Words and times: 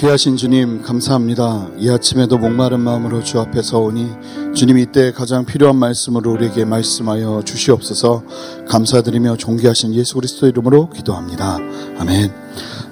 귀하신 0.00 0.38
주님 0.38 0.80
감사합니다. 0.80 1.68
이 1.76 1.90
아침에도 1.90 2.38
목마른 2.38 2.80
마음으로 2.80 3.22
주 3.22 3.38
앞에 3.38 3.60
서오니 3.60 4.08
주님 4.54 4.78
이때 4.78 5.12
가장 5.12 5.44
필요한 5.44 5.76
말씀으로 5.76 6.32
우리에게 6.32 6.64
말씀하여 6.64 7.42
주시옵소서 7.44 8.22
감사드리며 8.66 9.36
존귀하신 9.36 9.92
예수 9.94 10.14
그리스도 10.14 10.46
이름으로 10.46 10.88
기도합니다. 10.88 11.58
아멘. 11.98 12.32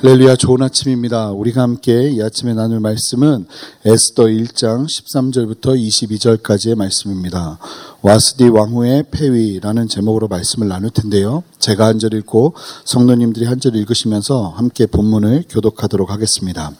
렐루야 0.03 0.37
좋은 0.37 0.61
아침입니다. 0.61 1.31
우리가 1.31 1.63
함께 1.63 2.11
이 2.11 2.21
아침에 2.21 2.53
나눌 2.53 2.79
말씀은 2.81 3.47
에스더 3.87 4.25
1장 4.25 4.85
13절부터 4.85 5.79
22절까지의 5.79 6.75
말씀입니다. 6.75 7.59
와스디 8.03 8.49
왕후의 8.49 9.05
폐위라는 9.11 9.89
제목으로 9.89 10.29
말씀을 10.29 10.69
나눌 10.69 10.91
텐데요. 10.91 11.43
제가 11.59 11.87
한 11.87 11.99
절 11.99 12.13
읽고 12.13 12.53
성도님들이 12.85 13.47
한 13.47 13.61
절 13.61 13.77
읽으시면서 13.77 14.51
함께 14.51 14.85
본문을 14.85 15.45
교독하도록 15.49 16.11
하겠습니다. 16.11 16.71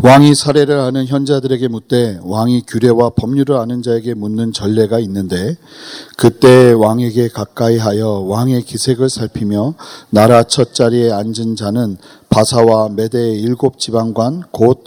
왕이 0.00 0.36
사례를 0.36 0.78
아는 0.78 1.06
현자들에게 1.06 1.66
묻되 1.66 2.20
왕이 2.22 2.62
규례와 2.68 3.10
법률을 3.10 3.56
아는 3.56 3.82
자에게 3.82 4.14
묻는 4.14 4.52
전례가 4.52 5.00
있는데 5.00 5.56
그때 6.16 6.70
왕에게 6.72 7.28
가까이 7.28 7.78
하여 7.78 8.24
왕의 8.26 8.62
기색을 8.62 9.10
살피며 9.10 9.74
나라 10.10 10.44
첫 10.44 10.72
자리에 10.72 11.10
앉은 11.10 11.56
자는 11.56 11.96
바사와 12.28 12.90
메대의 12.90 13.40
일곱 13.40 13.80
지방관 13.80 14.44
곧 14.52 14.84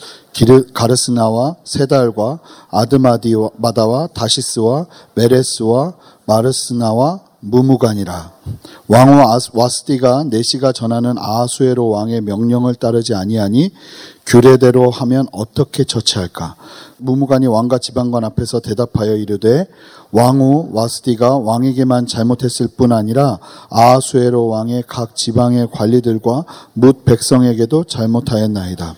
가르스나와 0.73 1.58
세달과 1.66 2.40
아드마디마다와 2.70 4.08
다시스와 4.14 4.86
메레스와 5.16 5.94
마르스나와 6.31 7.20
무무간이라. 7.41 8.31
왕후 8.88 9.49
와스디가 9.53 10.26
내시가 10.26 10.72
전하는 10.72 11.17
아하수에로 11.17 11.89
왕의 11.89 12.22
명령을 12.22 12.76
따르지 12.76 13.16
아니하니 13.16 13.72
규례대로 14.26 14.91
하면 14.91 15.27
어떻게 15.31 15.84
처치할까? 15.84 16.55
무무간이 16.98 17.47
왕과 17.47 17.80
지방관 17.80 18.23
앞에서 18.23 18.59
대답하여 18.59 19.16
이르되 19.16 19.67
왕후 20.11 20.69
와스디가 20.72 21.38
왕에게만 21.38 22.06
잘못했을 22.06 22.67
뿐 22.78 22.91
아니라 22.91 23.39
아하수에로 23.69 24.47
왕의 24.47 24.84
각 24.88 25.16
지방의 25.16 25.69
관리들과 25.72 26.45
뭇 26.73 27.03
백성에게도 27.03 27.86
잘못하였나이다 27.86 28.95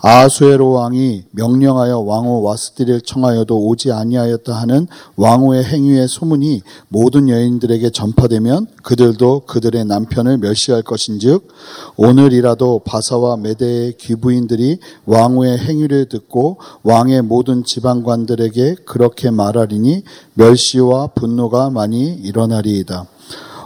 아수에로 0.00 0.70
왕이 0.70 1.24
명령하여 1.32 2.00
왕후 2.00 2.42
와스디를 2.42 3.00
청하여도 3.00 3.58
오지 3.66 3.92
아니하였다 3.92 4.52
하는 4.52 4.86
왕후의 5.16 5.64
행위의 5.64 6.08
소문이 6.08 6.62
모든 6.88 7.28
여인들에게 7.28 7.90
전파되면 7.90 8.66
그들도 8.82 9.42
그들의 9.46 9.84
남편을 9.84 10.38
멸시할 10.38 10.82
것인즉 10.82 11.48
오늘이라도 11.96 12.80
바사와 12.84 13.36
메대의 13.38 13.96
귀부인들이 13.98 14.78
왕후의 15.06 15.58
행위를 15.58 16.08
듣고 16.08 16.58
왕의 16.82 17.22
모든 17.22 17.64
지방관들에게 17.64 18.76
그렇게 18.84 19.30
말하리니 19.30 20.04
멸시와 20.34 21.08
분노가 21.08 21.70
많이 21.70 22.12
일어나리이다. 22.14 23.06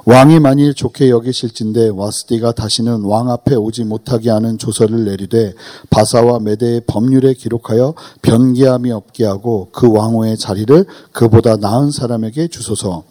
왕이 0.05 0.41
만일 0.41 0.75
좋게 0.75 1.11
여기실진데 1.11 1.91
와스디가 1.91 2.53
다시는 2.53 3.03
왕 3.05 3.31
앞에 3.31 3.55
오지 3.55 3.85
못하게 3.85 4.31
하는 4.31 4.59
조서를 4.59 5.05
내리되 5.05 5.55
바사와 5.91 6.41
메대의 6.41 6.83
법률에 6.89 7.35
기록하여 7.35 7.95
변기함이 8.23 8.91
없게 8.91 9.25
하고 9.25 9.69
그 9.71 9.89
왕후의 9.93 10.39
자리를 10.39 10.87
그보다 11.13 11.57
나은 11.57 11.93
사람에게 11.93 12.49
주소서. 12.49 13.05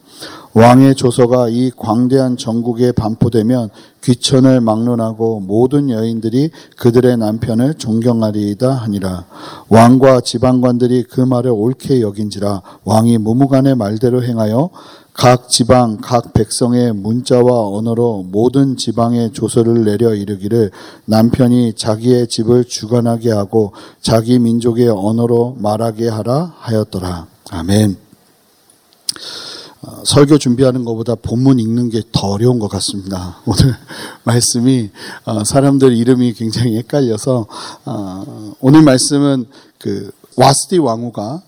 왕의 0.53 0.95
조서가 0.95 1.47
이 1.47 1.71
광대한 1.75 2.35
전국에 2.35 2.91
반포되면 2.91 3.69
귀천을 4.03 4.59
막론하고 4.59 5.39
모든 5.39 5.89
여인들이 5.89 6.51
그들의 6.75 7.15
남편을 7.15 7.75
존경하리이다 7.75 8.69
하니라. 8.69 9.25
왕과 9.69 10.21
지방관들이 10.21 11.03
그 11.03 11.21
말을 11.21 11.51
옳게 11.51 12.01
여긴지라 12.01 12.61
왕이 12.83 13.19
무무간의 13.19 13.75
말대로 13.75 14.23
행하여 14.23 14.69
각 15.13 15.49
지방, 15.49 15.97
각 15.97 16.33
백성의 16.33 16.93
문자와 16.93 17.67
언어로 17.67 18.23
모든 18.29 18.77
지방의 18.77 19.33
조서를 19.33 19.83
내려 19.83 20.15
이르기를 20.15 20.71
남편이 21.05 21.73
자기의 21.73 22.27
집을 22.27 22.65
주관하게 22.65 23.31
하고 23.31 23.73
자기 24.01 24.39
민족의 24.39 24.87
언어로 24.87 25.57
말하게 25.59 26.07
하라 26.07 26.55
하였더라. 26.57 27.27
아멘. 27.51 27.97
어, 29.83 30.03
설교 30.05 30.37
준비하는 30.37 30.85
것보다 30.85 31.15
본문 31.15 31.59
읽는 31.59 31.89
게 31.89 32.01
더 32.11 32.27
어려운 32.27 32.59
것 32.59 32.67
같습니다. 32.69 33.37
오늘 33.45 33.75
말씀이 34.23 34.91
어, 35.25 35.43
사람들 35.43 35.97
이름이 35.97 36.33
굉장히 36.33 36.77
헷갈려서 36.77 37.47
어, 37.85 38.53
오늘 38.59 38.83
말씀은 38.83 39.45
그 39.79 40.11
와스디 40.37 40.77
왕후가 40.77 41.41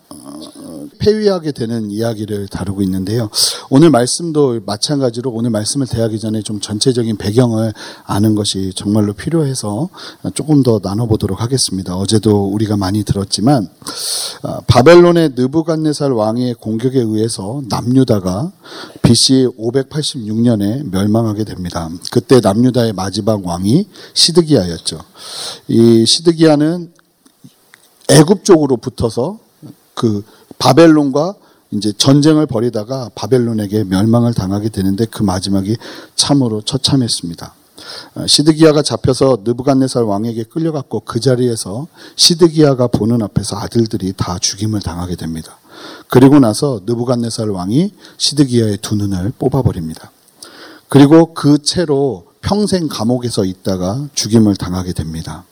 폐위하게 1.04 1.52
되는 1.52 1.92
이야기를 1.92 2.48
다루고 2.48 2.82
있는데요. 2.84 3.30
오늘 3.70 3.90
말씀도 3.90 4.62
마찬가지로 4.66 5.32
오늘 5.32 5.50
말씀을 5.50 5.86
대하기 5.86 6.18
전에 6.20 6.42
좀 6.42 6.62
전체적인 6.62 7.18
배경을 7.18 7.74
아는 8.06 8.36
것이 8.36 8.72
정말로 8.74 9.12
필요해서 9.12 9.90
조금 10.34 10.64
더 10.64 10.80
나눠보도록 10.82 11.42
하겠습니다. 11.42 11.96
어제도 11.98 12.46
우리가 12.46 12.78
많이 12.78 13.04
들었지만 13.04 13.68
아, 14.44 14.62
바벨론의 14.68 15.34
느부갓네살 15.36 16.14
왕의 16.14 16.56
공격에 16.56 17.00
의해서 17.00 17.62
남유다가 17.68 18.52
BC 19.02 19.50
586년에 19.60 20.90
멸망하게 20.90 21.44
됩니다. 21.44 21.90
그때 22.12 22.40
남유다의 22.40 22.94
마지막 22.94 23.46
왕이 23.46 23.88
시드기야였죠. 24.14 25.00
이 25.68 26.06
시드기야는 26.06 26.94
애굽 28.10 28.46
쪽으로 28.46 28.78
붙어서 28.78 29.40
그 29.94 30.24
바벨론과 30.64 31.36
이제 31.72 31.92
전쟁을 31.92 32.46
벌이다가 32.46 33.10
바벨론에게 33.16 33.84
멸망을 33.84 34.34
당하게 34.34 34.70
되는데 34.70 35.06
그 35.06 35.22
마지막이 35.22 35.76
참으로 36.16 36.62
처참했습니다. 36.62 37.54
어, 38.16 38.28
시드기야가 38.28 38.82
잡혀서 38.82 39.40
느부갓네살 39.44 40.04
왕에게 40.04 40.44
끌려갔고 40.44 41.02
그 41.02 41.20
자리에서 41.20 41.88
시드기야가 42.16 42.88
보는 42.88 43.22
앞에서 43.24 43.58
아들들이 43.58 44.14
다 44.16 44.40
죽임을 44.40 44.80
당하게 44.80 45.18
됩니다. 45.18 45.58
그리고 46.08 46.40
나서 46.40 46.80
느부갓네살 46.86 47.50
왕이 47.50 47.92
시드기야의 48.18 48.78
두 48.78 48.96
눈을 48.96 49.34
뽑아버립니다. 49.38 50.12
그리고 50.88 51.34
그 51.34 51.62
채로 51.62 52.28
평생 52.42 52.88
감옥에서 52.88 53.44
있다가 53.44 54.08
죽임을 54.14 54.56
당하게 54.56 54.94
됩니다. 54.94 55.44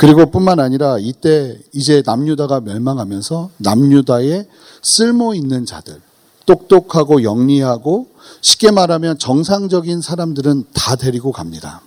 그리고 0.00 0.30
뿐만 0.30 0.60
아니라 0.60 0.96
이때 0.98 1.58
이제 1.74 2.02
남유다가 2.06 2.60
멸망하면서 2.60 3.50
남유다에 3.58 4.46
쓸모 4.80 5.34
있는 5.34 5.66
자들, 5.66 6.00
똑똑하고 6.46 7.22
영리하고 7.22 8.06
쉽게 8.40 8.70
말하면 8.70 9.18
정상적인 9.18 10.00
사람들은 10.00 10.64
다 10.72 10.96
데리고 10.96 11.32
갑니다. 11.32 11.82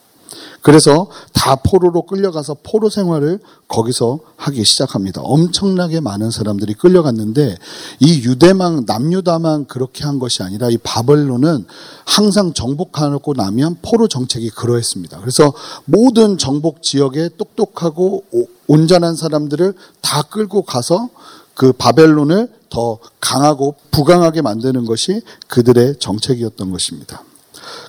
그래서 0.63 1.07
다 1.34 1.57
포로로 1.57 2.03
끌려가서 2.03 2.56
포로 2.63 2.90
생활을 2.90 3.40
거기서 3.68 4.19
하기 4.38 4.63
시작합니다. 4.63 5.22
엄청나게 5.22 6.00
많은 6.00 6.31
사람들이 6.31 6.74
끌려갔는데 6.74 7.57
이 8.00 8.24
유대만 8.24 8.85
남유다만 8.88 9.66
그렇게 9.66 10.06
한 10.06 10.19
것이 10.19 10.41
아니라 10.41 10.69
이 10.69 10.78
바벨론은 10.78 11.66
항상 12.06 12.53
정복하고 12.53 13.34
나면 13.34 13.79
포로 13.81 14.07
정책이 14.07 14.51
그러했습니다. 14.51 15.19
그래서 15.19 15.53
모든 15.84 16.38
정복 16.38 16.81
지역에 16.81 17.31
똑똑하고 17.38 18.24
온전한 18.68 19.18
사람들을 19.18 19.74
다 20.01 20.22
끌고 20.24 20.62
가서 20.62 21.09
그 21.56 21.74
바벨론을 21.74 22.50
더 22.69 23.00
강하고 23.19 23.75
부강하게 23.91 24.41
만드는 24.41 24.85
것이 24.85 25.22
그들의 25.50 25.97
정책이었던 26.00 26.72
것입니다. 26.72 27.22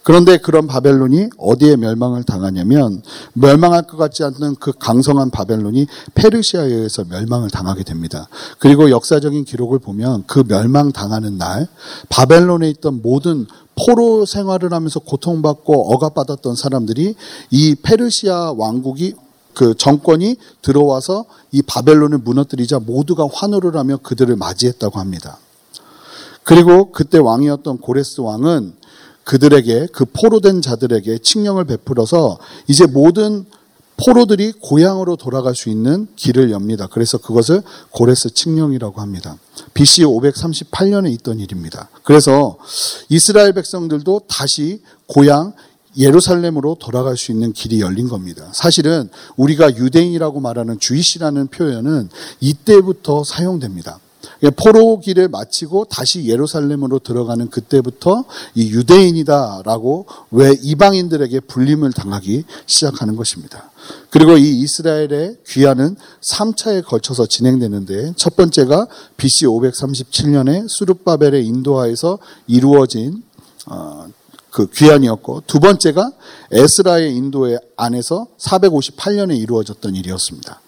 그런데 0.03 0.37
그런 0.37 0.67
바벨론이 0.67 1.31
어디에 1.39 1.77
멸망을 1.77 2.25
당하냐면 2.25 3.03
멸망할 3.33 3.83
것 3.83 3.97
같지 3.97 4.23
않는 4.25 4.57
그 4.57 4.73
강성한 4.79 5.31
바벨론이 5.31 5.87
페르시아에 6.15 6.67
의해서 6.67 7.05
멸망을 7.09 7.51
당하게 7.51 7.85
됩니다. 7.85 8.29
그리고 8.59 8.91
역사적인 8.91 9.45
기록을 9.45 9.79
보면 9.79 10.25
그 10.27 10.45
멸망 10.47 10.93
당하는 10.93 11.39
날 11.39 11.67
바벨론에 12.09 12.69
있던 12.71 13.01
모든 13.03 13.47
포로 13.77 14.25
생활을 14.25 14.73
하면서 14.73 15.01
고통받고 15.01 15.95
억압받았던 15.95 16.55
사람들이 16.55 17.15
이 17.51 17.75
페르시아 17.83 18.53
왕국이 18.57 19.15
그 19.55 19.75
정권이 19.75 20.37
들어와서 20.63 21.25
이 21.53 21.63
바벨론을 21.63 22.19
무너뜨리자 22.19 22.81
모두가 22.81 23.29
환호를 23.33 23.77
하며 23.77 23.97
그들을 23.99 24.35
맞이했다고 24.37 24.99
합니다. 24.99 25.39
그리고 26.43 26.93
그때 26.93 27.19
왕이었던 27.19 27.79
고레스 27.79 28.21
왕은 28.21 28.75
그들에게 29.25 29.89
그 29.93 30.05
포로 30.05 30.41
된 30.41 30.63
자들에게 30.63 31.19
칙령을 31.19 31.65
베풀어서 31.65 32.39
이제 32.69 32.87
모든 32.87 33.47
포로들이 33.97 34.53
고향으로 34.61 35.17
돌아갈 35.17 35.55
수 35.55 35.69
있는 35.69 36.09
길을 36.17 36.51
엽니다. 36.51 36.89
그래서 36.89 37.19
그것을 37.19 37.63
고레스 37.91 38.35
칙령이라고 38.35 39.01
합니다. 39.01 39.37
BC 39.73 40.03
538년에 40.03 41.13
있던 41.13 41.39
일입니다. 41.39 41.89
그래서 42.03 42.59
이스라엘 43.09 43.53
백성들도 43.53 44.23
다시 44.29 44.83
고향 45.07 45.53
예루살렘으로 45.97 46.77
돌아갈 46.81 47.17
수 47.17 47.31
있는 47.31 47.53
길이 47.53 47.81
열린 47.81 48.09
겁니다. 48.09 48.51
사실은 48.53 49.09
우리가 49.37 49.77
유대인이라고 49.77 50.41
말하는 50.41 50.81
주이시라는 50.81 51.47
표현은 51.49 52.09
이때부터 52.41 53.23
사용됩니다. 53.23 54.01
포로기를 54.57 55.29
마치고 55.29 55.87
다시 55.87 56.27
예루살렘으로 56.27 56.99
들어가는 56.99 57.51
그때부터 57.51 58.25
이 58.55 58.71
유대인이다라고 58.71 60.07
왜 60.31 60.53
이방인들에게 60.63 61.41
불림을 61.41 61.93
당하기 61.93 62.45
시작하는 62.67 63.17
것입니다. 63.17 63.71
그리고 64.11 64.37
이 64.37 64.61
이스라엘의 64.61 65.39
귀환은 65.47 65.97
3차에 66.33 66.85
걸쳐서 66.85 67.27
진행되는데 67.27 68.15
첫 68.17 68.37
번째가 68.37 68.87
BC 69.17 69.47
537년에 69.47 70.67
수르바벨의 70.69 71.45
인도하에서 71.47 72.19
이루어진 72.47 73.23
어, 73.67 74.07
그 74.51 74.69
귀환이었고 74.71 75.43
두 75.49 75.59
번째가 75.59 76.13
에스라의 76.53 77.17
인도의 77.17 77.59
안에서 77.77 78.29
458년에 78.39 79.37
이루어졌던 79.37 79.97
일이었습니다. 79.97 80.61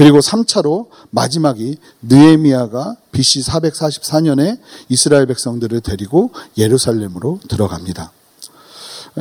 그리고 0.00 0.20
3차로 0.20 0.86
마지막이 1.10 1.76
느에미아가 2.00 2.96
BC 3.12 3.40
444년에 3.40 4.58
이스라엘 4.88 5.26
백성들을 5.26 5.78
데리고 5.82 6.30
예루살렘으로 6.56 7.38
들어갑니다. 7.46 8.10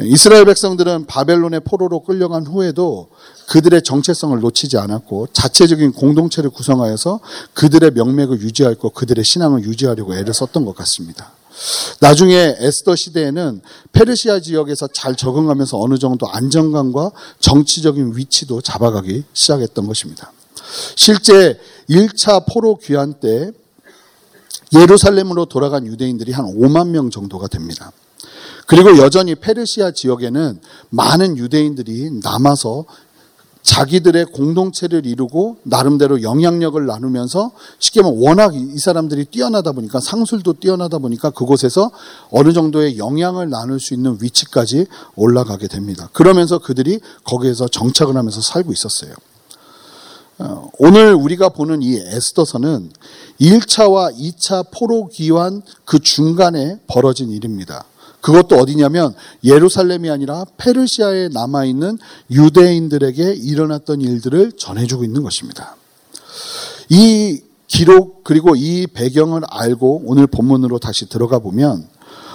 이스라엘 0.04 0.46
백성들은 0.46 1.06
바벨론의 1.06 1.64
포로로 1.66 2.04
끌려간 2.04 2.48
후에도 2.48 3.10
그들의 3.50 3.82
정체성을 3.84 4.40
놓치지 4.40 4.78
않았고 4.78 5.28
자체적인 5.34 5.92
공동체를 5.92 6.50
구성하여서 6.50 7.20
그들의 7.56 7.92
명맥을 7.92 8.40
유지하고 8.40 8.92
그들의 8.92 9.26
신앙을 9.26 9.64
유지하려고 9.64 10.16
애를 10.16 10.34
썼던 10.34 10.64
것 10.64 10.74
같습니다. 10.76 11.34
나중에 12.00 12.56
에스더 12.58 12.96
시대에는 12.96 13.62
페르시아 13.92 14.40
지역에서 14.40 14.88
잘 14.94 15.18
적응하면서 15.18 15.78
어느 15.78 15.98
정도 15.98 16.30
안정감과 16.30 17.12
정치적인 17.42 18.16
위치도 18.16 18.62
잡아가기 18.62 19.26
시작했던 19.34 19.86
것입니다. 19.86 20.32
실제 20.96 21.60
1차 21.90 22.46
포로 22.52 22.78
귀환 22.78 23.14
때 23.14 23.52
예루살렘으로 24.74 25.46
돌아간 25.46 25.88
유대인들이 25.88 26.32
한 26.32 26.46
5만 26.46 26.90
명 26.90 27.10
정도가 27.10 27.48
됩니다. 27.48 27.92
그리고 28.68 28.98
여전히 29.00 29.34
페르시아 29.34 29.92
지역에는 29.92 30.60
많은 30.90 31.38
유대인들이 31.38 32.20
남아서 32.24 32.86
자기들의 33.64 34.26
공동체를 34.26 35.06
이루고 35.06 35.58
나름대로 35.64 36.22
영향력을 36.22 36.86
나누면서 36.86 37.52
쉽게 37.80 38.02
말하면 38.02 38.22
워낙 38.22 38.56
이 38.56 38.78
사람들이 38.78 39.26
뛰어나다 39.26 39.74
보니까 39.74 40.00
상술도 40.00 40.54
뛰어나다 40.54 40.98
보니까 41.00 41.30
그곳에서 41.30 41.92
어느 42.32 42.54
정도의 42.54 42.98
영향을 42.98 43.50
나눌 43.50 43.80
수 43.80 43.94
있는 43.94 44.18
위치까지 44.22 44.86
올라가게 45.16 45.68
됩니다. 45.68 46.10
그러면서 46.14 46.60
그들이 46.60 47.00
거기에서 47.24 47.68
정착을 47.68 48.16
하면서 48.16 48.42
살고 48.42 48.72
있었어요. 48.72 49.14
어, 50.40 50.72
오늘 50.78 51.14
우리가 51.14 51.50
보는 51.50 51.82
이 51.82 51.98
에스더서는 51.98 52.92
1차와 53.42 54.16
2차 54.16 54.68
포로 54.72 55.08
기환 55.08 55.62
그 55.84 56.00
중간에 56.00 56.80
벌어진 56.88 57.30
일입니다. 57.30 57.84
그것도 58.22 58.56
어디냐면 58.58 59.14
예루살렘이 59.44 60.10
아니라 60.10 60.46
페르시아에 60.58 61.30
남아있는 61.30 61.98
유대인들에게 62.32 63.34
일어났던 63.34 64.02
일들을 64.02 64.54
전해주고 64.54 65.04
있는 65.04 65.24
것입니다. 65.24 65.76
이 66.90 67.42
기록 67.68 68.24
그리고 68.24 68.56
이 68.56 68.88
배경을 68.88 69.42
알고 69.48 70.04
오늘 70.06 70.26
본문으로 70.26 70.80
다시 70.80 71.08
들어가 71.08 71.40
보면 71.40 71.88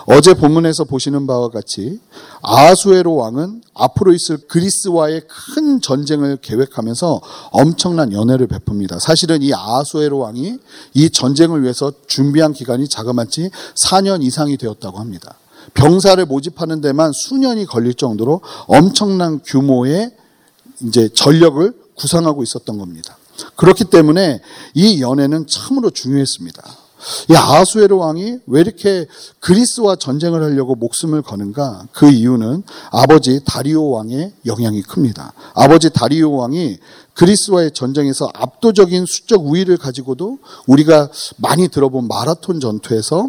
어제 0.07 0.35
본문에서 0.35 0.85
보시는 0.85 1.27
바와 1.27 1.49
같이 1.49 1.99
아수에로 2.43 3.15
왕은 3.15 3.63
앞으로 3.75 4.13
있을 4.13 4.39
그리스와의 4.49 5.23
큰 5.55 5.81
전쟁을 5.81 6.39
계획하면서 6.43 7.21
엄청난 7.51 8.13
연애를 8.13 8.47
베풉니다. 8.49 9.01
사실은 9.01 9.43
이 9.43 9.53
아수에로 9.55 10.19
왕이 10.19 10.59
이 10.95 11.11
전쟁을 11.11 11.63
위해서 11.63 11.93
준비한 12.07 12.53
기간이 12.53 12.89
자그마치 12.89 13.51
4년 13.75 14.23
이상이 14.23 14.57
되었다고 14.57 14.99
합니다. 14.99 15.37
병사를 15.73 16.25
모집하는 16.27 16.83
데만 16.83 17.13
수년이 17.13 17.65
걸릴 17.65 17.95
정도로 17.95 18.43
엄청난 18.67 19.41
규모의 19.45 20.11
이제 20.83 21.09
전력을 21.09 21.73
구상하고 21.97 22.43
있었던 22.43 22.79
겁니다. 22.79 23.17
그렇기 23.57 23.85
때문에 23.85 24.41
이 24.75 25.01
연애는 25.01 25.47
참으로 25.47 25.91
중요했습니다. 25.91 26.84
이 27.31 27.35
아하수에르 27.35 27.95
왕이 27.97 28.39
왜 28.47 28.61
이렇게 28.61 29.07
그리스와 29.41 29.97
전쟁을 29.97 30.43
하려고 30.43 30.75
목숨을 30.75 31.23
거는가? 31.23 31.87
그 31.93 32.11
이유는 32.11 32.63
아버지 32.91 33.41
다리오 33.45 33.91
왕의 33.91 34.33
영향이 34.47 34.83
큽니다. 34.83 35.33
아버지 35.55 35.91
다리오 35.91 36.33
왕이 36.33 36.79
그리스와의 37.15 37.73
전쟁에서 37.73 38.29
압도적인 38.35 39.07
수적 39.07 39.47
우위를 39.47 39.77
가지고도 39.77 40.39
우리가 40.67 41.09
많이 41.37 41.69
들어본 41.69 42.09
마라톤 42.09 42.61
전투에서 42.61 43.29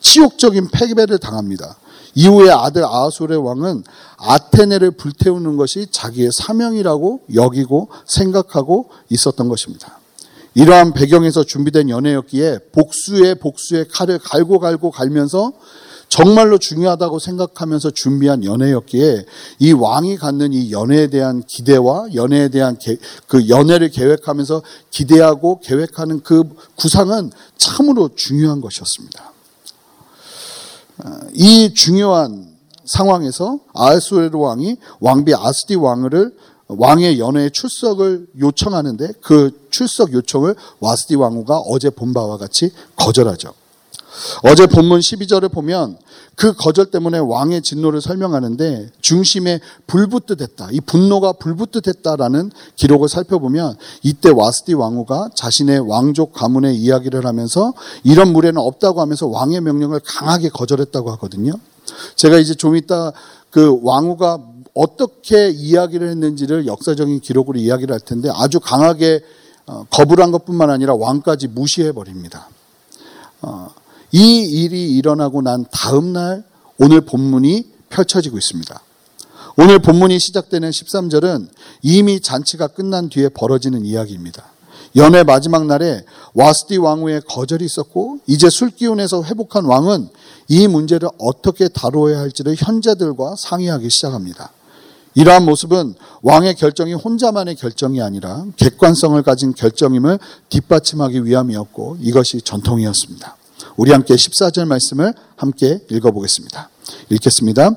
치욕적인 0.00 0.68
패배를 0.72 1.18
당합니다. 1.18 1.76
이후에 2.14 2.50
아들 2.50 2.84
아하솔의 2.84 3.44
왕은 3.44 3.84
아테네를 4.18 4.92
불태우는 4.92 5.56
것이 5.56 5.88
자기의 5.90 6.30
사명이라고 6.32 7.22
여기고 7.34 7.88
생각하고 8.06 8.90
있었던 9.10 9.48
것입니다. 9.48 9.98
이러한 10.54 10.92
배경에서 10.92 11.44
준비된 11.44 11.90
연애였기에 11.90 12.58
복수의 12.72 13.36
복수의 13.36 13.88
칼을 13.88 14.18
갈고 14.18 14.58
갈고 14.58 14.90
갈면서 14.90 15.52
정말로 16.08 16.58
중요하다고 16.58 17.18
생각하면서 17.18 17.90
준비한 17.90 18.44
연애였기에 18.44 19.26
이 19.58 19.72
왕이 19.72 20.16
갖는 20.16 20.52
이 20.52 20.70
연애에 20.70 21.08
대한 21.08 21.42
기대와 21.42 22.14
연애에 22.14 22.50
대한 22.50 22.78
게, 22.78 22.98
그 23.26 23.48
연애를 23.48 23.90
계획하면서 23.90 24.62
기대하고 24.90 25.58
계획하는 25.58 26.20
그 26.22 26.44
구상은 26.76 27.32
참으로 27.56 28.10
중요한 28.14 28.60
것이었습니다. 28.60 29.32
이 31.32 31.74
중요한 31.74 32.54
상황에서 32.84 33.58
아하수에르 33.74 34.38
왕이 34.38 34.76
왕비 35.00 35.34
아스디 35.34 35.74
왕을 35.74 36.32
왕의 36.68 37.18
연회에 37.18 37.50
출석을 37.50 38.26
요청하는데 38.38 39.14
그 39.20 39.66
출석 39.70 40.12
요청을 40.12 40.54
와스디 40.80 41.16
왕후가 41.16 41.58
어제 41.58 41.90
본 41.90 42.14
바와 42.14 42.38
같이 42.38 42.72
거절하죠. 42.96 43.52
어제 44.44 44.66
본문 44.66 45.00
12절을 45.00 45.50
보면 45.52 45.98
그 46.36 46.52
거절 46.52 46.86
때문에 46.86 47.18
왕의 47.18 47.62
진노를 47.62 48.00
설명하는데 48.00 48.90
중심에 49.00 49.60
불붙듯했다. 49.86 50.68
이 50.72 50.80
분노가 50.80 51.32
불붙듯했다라는 51.32 52.50
기록을 52.76 53.08
살펴보면 53.08 53.76
이때 54.02 54.30
와스디 54.30 54.74
왕후가 54.74 55.30
자신의 55.34 55.80
왕족 55.88 56.32
가문의 56.32 56.76
이야기를 56.76 57.24
하면서 57.26 57.72
이런 58.02 58.32
무례는 58.32 58.60
없다고 58.60 59.00
하면서 59.00 59.26
왕의 59.26 59.60
명령을 59.60 60.00
강하게 60.04 60.48
거절했다고 60.48 61.10
하거든요. 61.12 61.52
제가 62.16 62.38
이제 62.38 62.54
좀 62.54 62.76
이따 62.76 63.12
그 63.50 63.78
왕후가 63.82 64.38
어떻게 64.74 65.50
이야기를 65.50 66.08
했는지를 66.10 66.66
역사적인 66.66 67.20
기록으로 67.20 67.58
이야기를 67.58 67.92
할 67.92 68.00
텐데 68.00 68.28
아주 68.32 68.60
강하게 68.60 69.20
어, 69.66 69.84
거부를 69.88 70.22
한 70.22 70.32
것뿐만 70.32 70.68
아니라 70.68 70.94
왕까지 70.94 71.48
무시해 71.48 71.92
버립니다. 71.92 72.48
어, 73.40 73.68
이 74.12 74.42
일이 74.42 74.92
일어나고 74.96 75.42
난 75.42 75.64
다음 75.70 76.12
날 76.12 76.44
오늘 76.78 77.00
본문이 77.00 77.66
펼쳐지고 77.88 78.36
있습니다. 78.36 78.80
오늘 79.56 79.78
본문이 79.78 80.18
시작되는 80.18 80.68
13절은 80.68 81.48
이미 81.82 82.20
잔치가 82.20 82.66
끝난 82.66 83.08
뒤에 83.08 83.28
벌어지는 83.28 83.84
이야기입니다. 83.84 84.52
연회 84.96 85.22
마지막 85.22 85.66
날에 85.66 86.04
와스디 86.34 86.76
왕후의 86.78 87.22
거절이 87.28 87.64
있었고 87.64 88.18
이제 88.26 88.50
술기운에서 88.50 89.24
회복한 89.24 89.64
왕은 89.64 90.08
이 90.48 90.68
문제를 90.68 91.08
어떻게 91.18 91.68
다루어야 91.68 92.18
할지를 92.18 92.54
현자들과 92.56 93.34
상의하기 93.36 93.90
시작합니다. 93.90 94.52
이러한 95.14 95.44
모습은 95.44 95.94
왕의 96.22 96.56
결정이 96.56 96.94
혼자만의 96.94 97.54
결정이 97.54 98.02
아니라 98.02 98.44
객관성을 98.56 99.20
가진 99.22 99.54
결정임을 99.54 100.18
뒷받침하기 100.48 101.24
위함이었고 101.24 101.98
이것이 102.00 102.40
전통이었습니다. 102.42 103.36
우리 103.76 103.92
함께 103.92 104.14
14절 104.14 104.66
말씀을 104.66 105.14
함께 105.36 105.80
읽어보겠습니다. 105.90 106.68
읽겠습니다. 107.10 107.70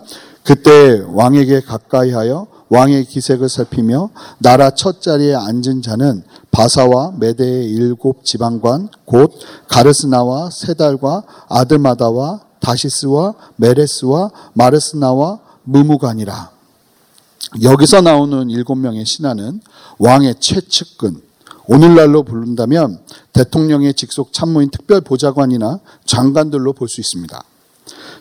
그때 0.43 1.03
왕에게 1.07 1.61
가까이 1.61 2.11
하여 2.11 2.47
왕의 2.69 3.05
기색을 3.05 3.49
살피며 3.49 4.09
나라 4.39 4.71
첫 4.71 5.01
자리에 5.01 5.35
앉은 5.35 5.81
자는 5.81 6.23
바사와 6.51 7.13
메대의 7.19 7.65
일곱 7.65 8.25
지방관 8.25 8.89
곧 9.05 9.31
가르스나와 9.67 10.49
세달과 10.49 11.23
아들마다와 11.49 12.41
다시스와 12.59 13.35
메레스와 13.57 14.31
마르스나와 14.53 15.39
무무간이라. 15.63 16.56
여기서 17.61 18.01
나오는 18.01 18.49
일곱 18.49 18.75
명의 18.75 19.05
신하는 19.05 19.61
왕의 19.99 20.35
최측근, 20.39 21.21
오늘날로 21.67 22.23
부른다면 22.23 22.99
대통령의 23.33 23.93
직속 23.93 24.33
참모인 24.33 24.69
특별 24.69 25.01
보좌관이나 25.01 25.79
장관들로 26.05 26.73
볼 26.73 26.87
수 26.87 27.01
있습니다. 27.01 27.41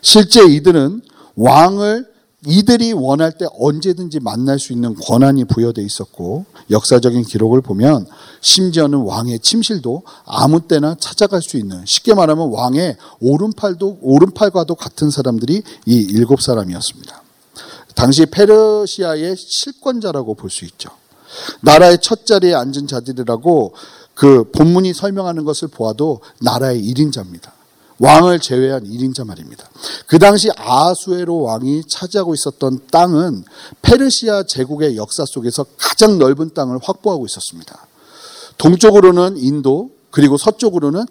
실제 0.03 0.45
이들은 0.47 1.03
왕을 1.37 2.07
이들이 2.47 2.93
원할 2.93 3.33
때 3.37 3.47
언제든지 3.59 4.21
만날 4.21 4.61
수 4.61 4.73
있는 4.73 4.95
권한이 4.95 5.47
부여돼 5.47 5.83
있었고 5.83 6.45
역사적인 6.71 7.25
기록을 7.25 7.61
보면 7.61 8.07
심지어는 8.41 9.01
왕의 9.01 9.41
침실도 9.41 10.03
아무 10.25 10.61
때나 10.69 10.95
찾아갈 11.01 11.43
수 11.43 11.57
있는 11.57 11.85
쉽게 11.85 12.15
말하면 12.15 12.51
왕의 12.53 12.97
오른팔도 13.21 13.99
오른팔과도 14.01 14.77
같은 14.77 15.11
사람들이 15.11 15.63
이 15.87 15.95
일곱 15.95 16.41
사람이었습니다. 16.41 17.26
당시 17.97 18.27
페르시아의 18.27 19.37
실권자라고 19.37 20.35
볼 20.35 20.51
수 20.51 20.65
있죠. 20.67 20.91
나라의 21.63 21.99
첫 22.01 22.25
자리에 22.25 22.55
앉은 22.55 22.87
자들이라고 22.87 23.75
그 24.15 24.51
본문이 24.53 24.95
설명하는 24.95 25.45
것을 25.45 25.69
보아도 25.69 26.21
나라의 26.41 26.81
1인자입니다. 26.83 27.51
왕을 27.99 28.41
제외한 28.41 28.85
1인자 28.85 29.27
말입니다. 29.27 29.69
그 30.07 30.19
당시 30.19 30.51
아수에로 30.57 31.41
왕이 31.43 31.85
차지하고 31.89 32.35
있었던 32.35 32.81
땅은 32.91 33.45
페르시아 33.83 34.45
제국의 34.45 34.97
역사 34.97 35.25
속에서 35.27 35.65
가장 35.79 36.19
넓은 36.19 36.53
땅을 36.55 36.79
확보하고 36.83 37.27
있었습니다. 37.27 37.87
동쪽으로는 38.59 39.39
인도, 39.39 39.91
그리고 40.17 40.39
서쪽으로는 40.39 41.05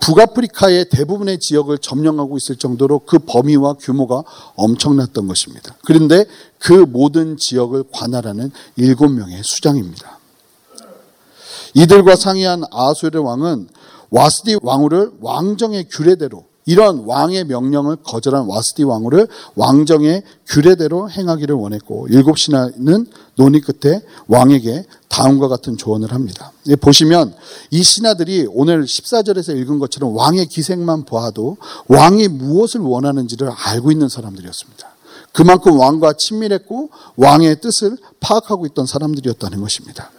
북아프리카의 0.00 0.86
대부분의 0.88 1.38
지역을 1.38 1.76
점령하고 1.76 2.38
있을 2.38 2.56
정도로 2.56 3.00
그 3.00 3.18
범위와 3.18 3.74
규모가 3.74 4.22
엄청났던 4.56 5.28
것입니다. 5.28 5.74
그런데 5.84 6.24
그 6.58 6.72
모든 6.72 7.36
지역을 7.36 7.84
관할하는 7.92 8.50
일곱 8.76 9.10
명의 9.10 9.42
수장입니다. 9.44 10.18
이들과 11.74 12.16
상의한 12.16 12.62
아수르 12.72 13.20
왕은 13.20 13.68
와스디 14.08 14.60
왕후를 14.62 15.10
왕정의 15.20 15.90
규례대로 15.90 16.46
이런 16.64 17.04
왕의 17.04 17.44
명령을 17.44 17.96
거절한 17.96 18.46
와스디 18.46 18.84
왕후를 18.84 19.28
왕정의 19.56 20.22
규례대로 20.46 21.10
행하기를 21.10 21.54
원했고 21.54 22.06
일곱 22.08 22.38
신하는 22.38 23.06
논의 23.36 23.60
끝에 23.60 24.00
왕에게 24.26 24.84
다음과 25.08 25.48
같은 25.48 25.76
조언을 25.76 26.12
합니다. 26.12 26.52
보시면 26.80 27.34
이 27.70 27.82
신하들이 27.82 28.46
오늘 28.50 28.84
14절에서 28.84 29.56
읽은 29.56 29.78
것처럼 29.78 30.14
왕의 30.16 30.46
기색만 30.46 31.04
보아도 31.04 31.56
왕이 31.88 32.28
무엇을 32.28 32.80
원하는지를 32.80 33.50
알고 33.50 33.90
있는 33.90 34.08
사람들이었습니다. 34.08 34.88
그만큼 35.32 35.78
왕과 35.78 36.14
친밀했고 36.14 36.90
왕의 37.16 37.60
뜻을 37.60 37.96
파악하고 38.20 38.66
있던 38.66 38.86
사람들이었다는 38.86 39.60
것입니다. 39.60 40.10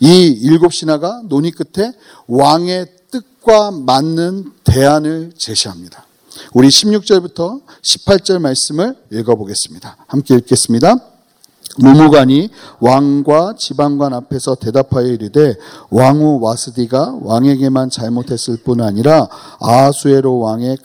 이 0.00 0.28
일곱 0.28 0.74
신하가 0.74 1.22
논의 1.28 1.50
끝에 1.50 1.92
왕의 2.26 2.86
뜻과 3.10 3.70
맞는 3.70 4.52
대안을 4.64 5.32
제시합니다. 5.36 6.06
우리 6.52 6.68
16절부터 6.68 7.62
18절 7.82 8.40
말씀을 8.40 8.94
읽어보겠습니다. 9.10 9.96
함께 10.06 10.34
읽겠습니다. 10.34 11.15
무무관이 11.78 12.50
왕과 12.80 13.54
지방관 13.58 14.14
앞에서 14.14 14.54
대답하여 14.54 15.06
이르되 15.06 15.56
왕후 15.90 16.40
와스디가 16.40 17.18
왕에게만 17.22 17.90
잘못했을 17.90 18.56
뿐 18.58 18.80
아니라 18.80 19.28
아수에로 19.60 20.38
왕의 20.38 20.78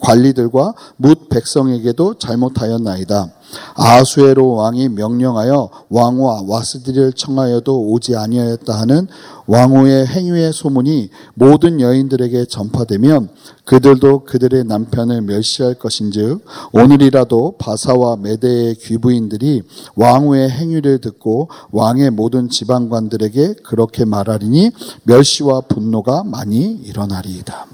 관리들과 0.00 0.74
뭇 0.96 1.28
백성에게도 1.28 2.14
잘못하였나이다. 2.18 3.28
아수에로 3.74 4.54
왕이 4.54 4.90
명령하여 4.90 5.68
왕후 5.88 6.46
와스디를 6.48 7.12
청하여도 7.12 7.90
오지 7.90 8.16
아니하였다 8.16 8.72
하는 8.72 9.08
왕후의 9.46 10.06
행위의 10.06 10.52
소문이 10.52 11.10
모든 11.34 11.80
여인들에게 11.80 12.46
전파되면 12.46 13.28
그들도 13.64 14.24
그들의 14.24 14.64
남편을 14.64 15.22
멸시할 15.22 15.74
것인즉 15.74 16.44
오늘이라도 16.72 17.56
바사와 17.58 18.16
메대의 18.16 18.76
귀부인들이 18.76 19.62
왕후의 19.96 20.50
행위를 20.50 20.98
듣고 21.00 21.48
왕의 21.72 22.10
모든 22.10 22.48
지방관들에게 22.48 23.54
그렇게 23.64 24.04
말하리니 24.04 24.70
멸시와 25.04 25.62
분노가 25.62 26.24
많이 26.24 26.64
일어나리이다. 26.84 27.66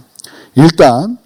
일단 0.57 1.19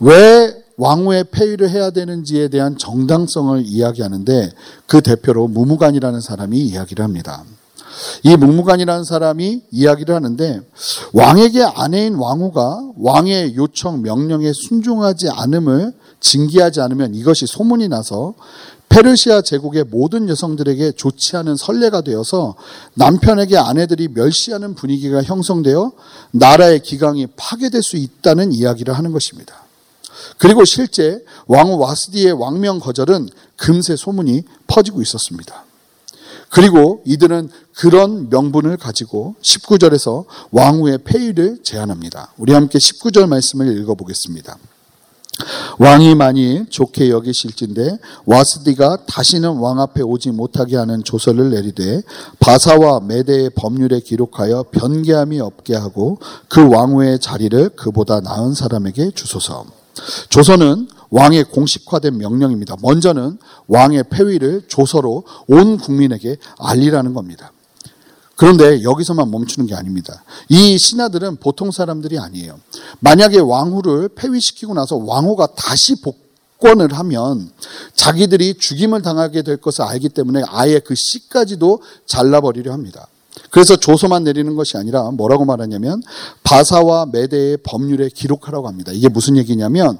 왜 0.00 0.57
왕후의 0.78 1.24
폐위를 1.30 1.68
해야 1.70 1.90
되는지에 1.90 2.48
대한 2.48 2.78
정당성을 2.78 3.64
이야기하는데 3.66 4.50
그 4.86 5.02
대표로 5.02 5.48
무무관이라는 5.48 6.20
사람이 6.20 6.58
이야기를 6.58 7.04
합니다. 7.04 7.44
이 8.22 8.36
묵무관이라는 8.36 9.04
사람이 9.04 9.62
이야기를 9.72 10.14
하는데 10.14 10.60
왕에게 11.12 11.62
아내인 11.64 12.14
왕후가 12.14 12.92
왕의 12.96 13.56
요청 13.56 14.02
명령에 14.02 14.52
순종하지 14.52 15.30
않음을 15.30 15.92
징계하지 16.20 16.80
않으면 16.80 17.14
이것이 17.14 17.46
소문이 17.46 17.88
나서 17.88 18.34
페르시아 18.88 19.42
제국의 19.42 19.84
모든 19.84 20.28
여성들에게 20.28 20.92
좋지 20.92 21.36
않은 21.36 21.56
선례가 21.56 22.00
되어서 22.00 22.54
남편에게 22.94 23.58
아내들이 23.58 24.08
멸시하는 24.08 24.74
분위기가 24.74 25.22
형성되어 25.22 25.92
나라의 26.30 26.80
기강이 26.80 27.26
파괴될 27.36 27.82
수 27.82 27.96
있다는 27.96 28.52
이야기를 28.52 28.94
하는 28.94 29.12
것입니다. 29.12 29.67
그리고 30.38 30.64
실제 30.64 31.22
왕후 31.46 31.78
와스디의 31.78 32.32
왕명 32.32 32.80
거절은 32.80 33.28
금세 33.56 33.96
소문이 33.96 34.42
퍼지고 34.66 35.02
있었습니다. 35.02 35.64
그리고 36.50 37.02
이들은 37.04 37.50
그런 37.74 38.30
명분을 38.30 38.76
가지고 38.78 39.34
19절에서 39.42 40.24
왕후의 40.50 40.98
폐위를 41.04 41.58
제안합니다. 41.62 42.32
우리 42.38 42.52
함께 42.52 42.78
19절 42.78 43.26
말씀을 43.28 43.78
읽어보겠습니다. 43.78 44.56
왕이 45.78 46.16
만일 46.16 46.66
좋게 46.68 47.10
여기실진데 47.10 47.98
와스디가 48.26 49.06
다시는 49.06 49.58
왕 49.58 49.80
앞에 49.80 50.02
오지 50.02 50.32
못하게 50.32 50.76
하는 50.76 51.04
조서를 51.04 51.50
내리되 51.50 52.02
바사와 52.40 53.00
메대의 53.00 53.50
법률에 53.54 54.00
기록하여 54.00 54.64
변개함이 54.72 55.38
없게 55.40 55.76
하고 55.76 56.18
그 56.48 56.68
왕후의 56.68 57.20
자리를 57.20 57.70
그보다 57.70 58.20
나은 58.20 58.54
사람에게 58.54 59.12
주소서. 59.12 59.77
조서는 60.28 60.88
왕의 61.10 61.44
공식화된 61.44 62.18
명령입니다. 62.18 62.76
먼저는 62.82 63.38
왕의 63.66 64.04
폐위를 64.10 64.62
조서로 64.68 65.24
온 65.46 65.78
국민에게 65.78 66.36
알리라는 66.58 67.14
겁니다. 67.14 67.52
그런데 68.36 68.84
여기서만 68.84 69.30
멈추는 69.32 69.66
게 69.66 69.74
아닙니다. 69.74 70.22
이 70.48 70.78
신하들은 70.78 71.36
보통 71.36 71.72
사람들이 71.72 72.20
아니에요. 72.20 72.60
만약에 73.00 73.40
왕후를 73.40 74.10
폐위시키고 74.10 74.74
나서 74.74 74.96
왕후가 74.96 75.54
다시 75.56 76.00
복권을 76.00 76.92
하면 76.92 77.50
자기들이 77.94 78.54
죽임을 78.54 79.02
당하게 79.02 79.42
될 79.42 79.56
것을 79.56 79.82
알기 79.82 80.10
때문에 80.10 80.44
아예 80.46 80.78
그 80.78 80.94
씨까지도 80.94 81.82
잘라버리려 82.06 82.72
합니다. 82.72 83.08
그래서 83.50 83.76
조서만 83.76 84.24
내리는 84.24 84.54
것이 84.54 84.76
아니라 84.76 85.10
뭐라고 85.10 85.44
말하냐면 85.44 86.02
바사와 86.42 87.06
메대의 87.12 87.58
법률에 87.62 88.08
기록하라고 88.08 88.68
합니다. 88.68 88.92
이게 88.92 89.08
무슨 89.08 89.36
얘기냐면 89.36 89.98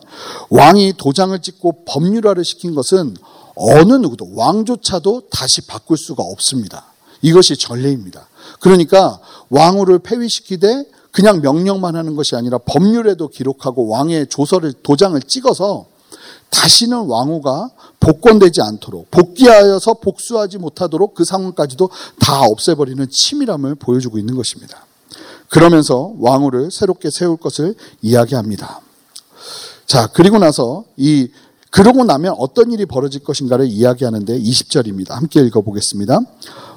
왕이 0.51 0.95
도장을 0.97 1.39
찍고 1.41 1.85
법률화를 1.85 2.45
시킨 2.45 2.75
것은 2.75 3.17
어느 3.55 3.95
누구도 3.95 4.31
왕조차도 4.35 5.25
다시 5.31 5.63
바꿀 5.67 5.99
수가 5.99 6.23
없습니다. 6.23 6.87
이것이 7.23 7.57
전례입니다. 7.57 8.29
그러니까 8.61 9.19
왕후를 9.51 9.99
폐위시키되 10.01 10.85
그냥 11.11 11.41
명령만 11.41 11.97
하는 11.97 12.15
것이 12.15 12.37
아니라 12.37 12.59
법률에도 12.59 13.29
기록하고 13.29 13.89
왕의 13.89 14.29
조서를 14.29 14.73
도장을 14.83 15.21
찍어서 15.23 15.87
다시는 16.51 17.07
왕후가 17.07 17.71
복권되지 18.01 18.63
않도록 18.63 19.11
복귀하여서 19.11 19.95
복수하지 19.95 20.59
못하도록 20.59 21.15
그 21.15 21.25
상황까지도 21.25 21.91
다 22.21 22.43
없애버리는 22.43 23.07
치밀함을 23.11 23.75
보여주고 23.77 24.19
있는 24.19 24.35
것입니다. 24.35 24.87
그러면서 25.49 26.13
왕후를 26.19 26.71
새롭게 26.71 27.11
세울 27.11 27.37
것을 27.37 27.75
이야기합니다. 28.03 28.81
자, 29.87 30.07
그리고 30.13 30.39
나서 30.39 30.85
이 30.97 31.29
그러고 31.71 32.05
나면 32.05 32.35
어떤 32.39 32.71
일이 32.73 32.87
벌어질 32.87 33.23
것인가를 33.23 33.67
이야기하는데 33.67 34.39
20절입니다. 34.39 35.11
함께 35.11 35.41
읽어보겠습니다. 35.41 36.21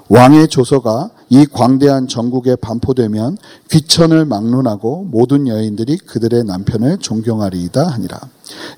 왕의 0.10 0.50
조서가 0.50 1.10
이 1.30 1.46
광대한 1.46 2.08
전국에 2.08 2.56
반포되면 2.56 3.38
귀천을 3.70 4.26
막론하고 4.26 5.08
모든 5.10 5.48
여인들이 5.48 5.98
그들의 5.98 6.44
남편을 6.44 6.98
존경하리이다 6.98 7.88
하니라. 7.88 8.20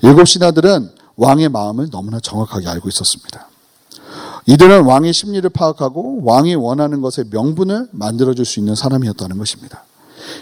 일곱 0.02 0.26
신하들은 0.26 0.90
왕의 1.16 1.48
마음을 1.48 1.90
너무나 1.90 2.20
정확하게 2.20 2.68
알고 2.68 2.88
있었습니다. 2.88 3.48
이들은 4.46 4.84
왕의 4.84 5.12
심리를 5.12 5.48
파악하고 5.50 6.22
왕이 6.24 6.54
원하는 6.54 7.00
것의 7.00 7.26
명분을 7.30 7.88
만들어줄 7.92 8.44
수 8.44 8.60
있는 8.60 8.74
사람이었다는 8.74 9.38
것입니다. 9.38 9.84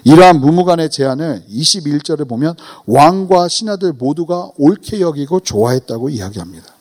이러한 0.05 0.41
무무간의 0.41 0.91
제안을 0.91 1.45
21절에 1.49 2.29
보면 2.29 2.55
왕과 2.87 3.49
신하들 3.49 3.95
모두가 3.95 4.51
옳게 4.59 5.01
여기고 5.01 5.41
좋아했다고 5.41 6.11
이야기합니다. 6.11 6.72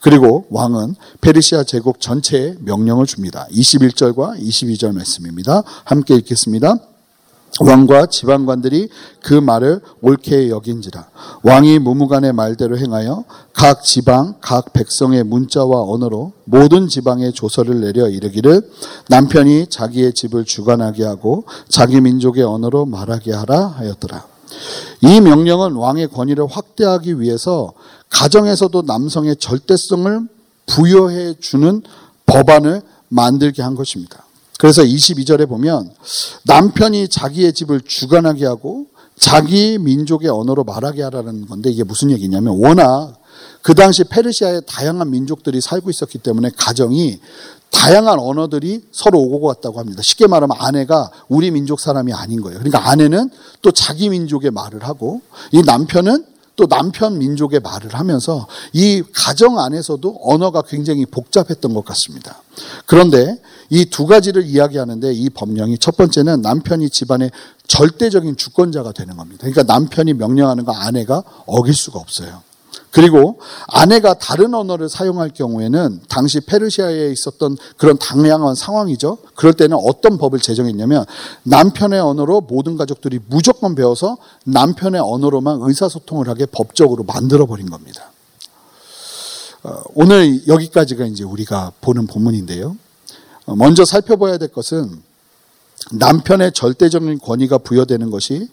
그리고 0.00 0.46
왕은 0.50 0.94
페르시아 1.20 1.64
제국 1.64 2.00
전체에 2.00 2.54
명령을 2.60 3.06
줍니다. 3.06 3.46
21절과 3.50 4.40
22절 4.40 4.94
말씀입니다. 4.94 5.62
함께 5.84 6.14
읽겠습니다. 6.16 6.76
왕과 7.60 8.06
지방관들이 8.06 8.88
그 9.22 9.34
말을 9.34 9.80
옳게 10.02 10.48
여긴지라 10.50 11.08
왕이 11.42 11.78
무무간의 11.80 12.32
말대로 12.32 12.78
행하여 12.78 13.24
각 13.52 13.82
지방 13.82 14.34
각 14.40 14.72
백성의 14.72 15.24
문자와 15.24 15.82
언어로 15.82 16.32
모든 16.44 16.88
지방에 16.88 17.32
조서를 17.32 17.80
내려 17.80 18.08
이르기를 18.08 18.70
남편이 19.08 19.68
자기의 19.68 20.12
집을 20.12 20.44
주관하게 20.44 21.04
하고 21.04 21.44
자기 21.68 22.00
민족의 22.00 22.44
언어로 22.44 22.86
말하게 22.86 23.32
하라 23.32 23.66
하였더라. 23.66 24.24
이 25.02 25.20
명령은 25.20 25.72
왕의 25.72 26.08
권위를 26.08 26.46
확대하기 26.46 27.20
위해서 27.20 27.72
가정에서도 28.10 28.82
남성의 28.82 29.36
절대성을 29.36 30.28
부여해 30.66 31.34
주는 31.40 31.82
법안을 32.26 32.82
만들게 33.08 33.62
한 33.62 33.74
것입니다. 33.74 34.24
그래서 34.58 34.82
22절에 34.82 35.48
보면 35.48 35.90
남편이 36.44 37.08
자기의 37.08 37.52
집을 37.52 37.80
주관하게 37.80 38.46
하고 38.46 38.86
자기 39.16 39.78
민족의 39.78 40.28
언어로 40.28 40.64
말하게 40.64 41.02
하라는 41.04 41.46
건데 41.46 41.70
이게 41.70 41.84
무슨 41.84 42.10
얘기냐면 42.10 42.58
워낙 42.58 43.14
그 43.62 43.74
당시 43.74 44.04
페르시아에 44.04 44.60
다양한 44.66 45.10
민족들이 45.10 45.60
살고 45.60 45.90
있었기 45.90 46.18
때문에 46.18 46.50
가정이 46.56 47.20
다양한 47.70 48.18
언어들이 48.18 48.84
서로 48.92 49.20
오고 49.20 49.46
갔다고 49.46 49.78
합니다. 49.78 50.02
쉽게 50.02 50.26
말하면 50.26 50.56
아내가 50.58 51.10
우리 51.28 51.50
민족 51.50 51.80
사람이 51.80 52.12
아닌 52.12 52.40
거예요. 52.40 52.58
그러니까 52.58 52.88
아내는 52.88 53.30
또 53.62 53.70
자기 53.70 54.08
민족의 54.08 54.50
말을 54.50 54.84
하고 54.84 55.20
이 55.52 55.62
남편은 55.62 56.24
또 56.58 56.66
남편 56.66 57.18
민족의 57.18 57.60
말을 57.60 57.94
하면서 57.94 58.48
이 58.72 59.02
가정 59.14 59.60
안에서도 59.60 60.18
언어가 60.24 60.60
굉장히 60.62 61.06
복잡했던 61.06 61.72
것 61.72 61.84
같습니다. 61.84 62.42
그런데 62.84 63.40
이 63.70 63.84
두 63.84 64.06
가지를 64.06 64.44
이야기하는데 64.44 65.12
이 65.12 65.30
법령이 65.30 65.78
첫 65.78 65.96
번째는 65.96 66.42
남편이 66.42 66.90
집안의 66.90 67.30
절대적인 67.68 68.36
주권자가 68.36 68.92
되는 68.92 69.16
겁니다. 69.16 69.46
그러니까 69.48 69.62
남편이 69.62 70.14
명령하는 70.14 70.64
거 70.64 70.72
아내가 70.72 71.22
어길 71.46 71.74
수가 71.74 72.00
없어요. 72.00 72.42
그리고 72.90 73.38
아내가 73.66 74.14
다른 74.14 74.54
언어를 74.54 74.88
사용할 74.88 75.30
경우에는 75.30 76.00
당시 76.08 76.40
페르시아에 76.40 77.12
있었던 77.12 77.56
그런 77.76 77.98
당량한 77.98 78.54
상황이죠. 78.54 79.18
그럴 79.34 79.52
때는 79.52 79.76
어떤 79.80 80.18
법을 80.18 80.40
제정했냐면 80.40 81.04
남편의 81.42 82.00
언어로 82.00 82.42
모든 82.42 82.76
가족들이 82.76 83.20
무조건 83.28 83.74
배워서 83.74 84.16
남편의 84.44 85.00
언어로만 85.00 85.58
의사소통을 85.62 86.28
하게 86.28 86.46
법적으로 86.46 87.04
만들어 87.04 87.46
버린 87.46 87.68
겁니다. 87.68 88.10
어, 89.62 89.82
오늘 89.94 90.46
여기까지가 90.46 91.04
이제 91.06 91.24
우리가 91.24 91.72
보는 91.80 92.06
본문인데요. 92.06 92.76
어, 93.46 93.56
먼저 93.56 93.84
살펴봐야 93.84 94.38
될 94.38 94.48
것은 94.48 95.02
남편의 95.92 96.52
절대적인 96.52 97.18
권위가 97.18 97.58
부여되는 97.58 98.10
것이 98.10 98.48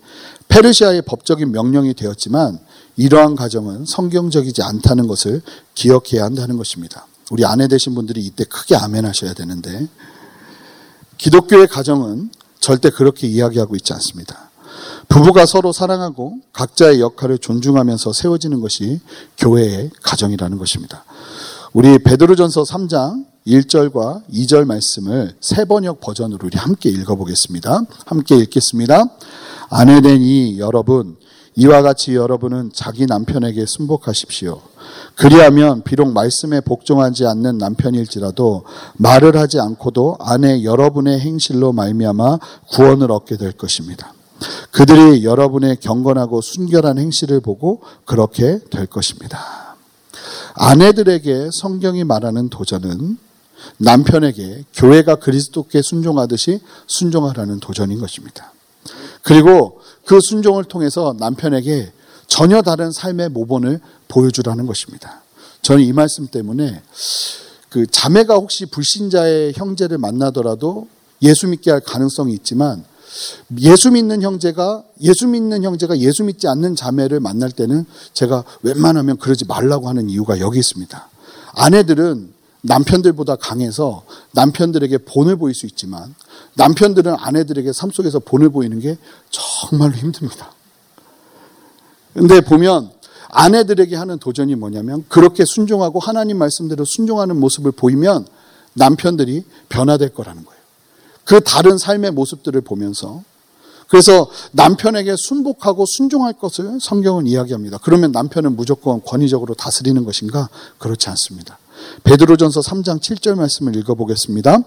페르시아의 0.48 1.01
법적인 1.03 1.51
명령이 1.51 1.94
되었지만 1.94 2.60
이러한 2.98 3.36
가정은 3.36 3.86
성경적이지 3.86 4.62
않다는 4.62 5.08
것을 5.08 5.42
기억해야 5.74 6.24
한다는 6.24 6.58
것입니다. 6.58 7.08
우리 7.32 7.46
아내 7.46 7.68
되신 7.68 7.96
분들이 7.96 8.22
이때 8.25 8.44
크게 8.44 8.75
아멘 8.75 9.06
하셔야 9.06 9.34
되는데 9.34 9.88
기독교의 11.18 11.68
가정은 11.68 12.30
절대 12.60 12.90
그렇게 12.90 13.28
이야기하고 13.28 13.75
있지 13.75 13.94
않습니다. 13.94 14.50
부부가 15.08 15.46
서로 15.46 15.72
사랑하고 15.72 16.38
각자의 16.54 17.00
역할을 17.00 17.38
존중하면서 17.38 18.14
세워지는 18.14 18.62
것이 18.62 19.00
교회의 19.38 19.92
가정이라는 20.02 20.58
것입니다. 20.58 21.06
우리 21.74 22.00
베드로전서 22.00 22.64
3장 22.64 23.25
1절과 23.48 24.28
2절 24.32 24.66
말씀을 24.66 25.36
세 25.40 25.66
번역 25.66 26.02
버전으로 26.02 26.48
우리 26.48 26.58
함께 26.58 26.90
읽어보겠습니다. 26.90 27.82
함께 28.06 28.36
읽겠습니다. 28.38 29.04
아내된 29.70 30.22
이 30.22 30.60
여러분 30.60 31.18
이와 31.57 31.81
같이 31.81 32.15
여러분은 32.15 32.71
자기 32.74 33.05
남편에게 33.05 33.65
순복하십시오. 33.65 34.62
그리하면 35.15 35.83
비록 35.83 36.12
말씀에 36.12 36.59
복종하지 36.62 37.25
않는 37.25 37.57
남편일지라도 37.57 38.65
말을 38.97 39.38
하지 39.38 39.59
않고도 39.59 40.17
아내 40.19 40.63
여러분의 40.63 41.19
행실로 41.19 41.71
말미암아 41.71 42.39
구원을 42.71 43.12
얻게 43.12 43.38
될 43.38 43.53
것입니다. 43.53 44.13
그들이 44.71 45.24
여러분의 45.24 45.77
경건하고 45.77 46.41
순결한 46.41 46.98
행실을 46.98 47.39
보고 47.39 47.81
그렇게 48.03 48.59
될 48.70 48.85
것입니다. 48.85 49.77
아내들에게 50.55 51.50
성경이 51.53 52.03
말하는 52.03 52.50
도전은 52.50 53.18
남편에게 53.77 54.65
교회가 54.74 55.15
그리스도께 55.15 55.81
순종하듯이 55.81 56.59
순종하라는 56.87 57.61
도전인 57.61 58.00
것입니다. 58.00 58.51
그리고 59.24 59.75
그 60.05 60.20
순종을 60.22 60.65
통해서 60.65 61.15
남편에게 61.20 61.91
전혀 62.27 62.61
다른 62.61 62.91
삶의 62.91 63.29
모본을 63.29 63.79
보여주라는 64.07 64.65
것입니다. 64.65 65.22
저는 65.61 65.83
이 65.83 65.94
말씀 65.94 66.27
때문에 66.27 66.81
그 67.70 67.87
자매가 67.87 68.35
혹시 68.35 68.65
불신자의 68.68 69.53
형제를 69.55 69.98
만나더라도 69.98 70.87
예수 71.22 71.48
믿게 71.48 71.72
할 71.72 71.79
가능성이 71.81 72.33
있지만 72.33 72.83
예수 73.59 73.91
믿는 73.91 74.22
형제가 74.22 74.83
예수 75.01 75.27
믿는 75.27 75.63
형제가 75.63 75.98
예수 76.00 76.24
믿지 76.24 76.48
않는 76.48 76.75
자매를 76.75 77.20
만날 77.20 77.51
때는 77.51 77.85
제가 78.13 78.44
웬만하면 78.61 79.18
그러지 79.18 79.46
말라고 79.46 79.87
하는 79.89 80.09
이유가 80.09 80.39
여기 80.39 80.59
있습니다. 80.59 81.09
아내들은 81.53 82.34
남편들보다 82.66 83.36
강해서 83.36 84.04
남편들에게 84.34 85.00
본을 85.00 85.36
보일 85.38 85.54
수 85.54 85.66
있지만 85.66 86.16
남편들은 86.56 87.16
아내들에게 87.18 87.72
삶 87.74 87.92
속에서 87.92 88.20
본을 88.20 88.50
보이는 88.50 88.80
게 88.80 88.98
정말로 89.30 89.94
힘듭니다. 89.94 90.51
근데 92.14 92.42
보면 92.42 92.92
아내들에게 93.30 93.96
하는 93.96 94.18
도전이 94.18 94.56
뭐냐면 94.56 95.06
그렇게 95.10 95.44
순종하고 95.46 96.00
하나님 96.00 96.38
말씀대로 96.38 96.86
순종하는 96.86 97.40
모습을 97.40 97.72
보이면 97.72 98.25
남편들이 98.74 99.44
변화될 99.70 100.10
거라는 100.10 100.46
거예요. 100.46 100.62
그 101.24 101.42
다른 101.42 101.78
삶의 101.78 102.12
모습들을 102.12 102.60
보면서 102.62 103.24
그래서 103.88 104.28
남편에게 104.51 105.16
순복하고 105.18 105.86
순종할 105.86 106.34
것을 106.34 106.80
성경은 106.82 107.28
이야기합니다. 107.28 107.78
그러면 107.84 108.12
남편은 108.12 108.56
무조건 108.56 109.01
권위적으로 109.04 109.54
다스리는 109.54 110.04
것인가? 110.04 110.50
그렇지 110.80 111.10
않습니다. 111.10 111.60
베드로전서 112.03 112.61
3장 112.61 113.00
7절 113.00 113.35
말씀을 113.35 113.75
읽어보겠습니다. 113.75 114.59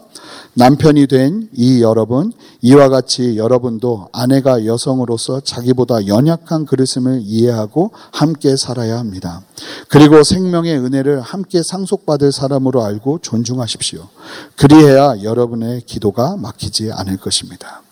남편이 0.54 1.06
된 1.06 1.48
이 1.54 1.82
여러분, 1.82 2.32
이와 2.62 2.88
같이 2.88 3.36
여러분도 3.36 4.08
아내가 4.12 4.64
여성으로서 4.64 5.40
자기보다 5.40 6.06
연약한 6.06 6.66
그릇음을 6.66 7.22
이해하고 7.24 7.92
함께 8.12 8.56
살아야 8.56 8.98
합니다. 8.98 9.42
그리고 9.88 10.22
생명의 10.22 10.78
은혜를 10.78 11.20
함께 11.20 11.62
상속받을 11.62 12.32
사람으로 12.32 12.84
알고 12.84 13.20
존중하십시오. 13.22 14.08
그리해야 14.56 15.22
여러분의 15.22 15.82
기도가 15.82 16.36
막히지 16.36 16.92
않을 16.92 17.16
것입니다. 17.16 17.82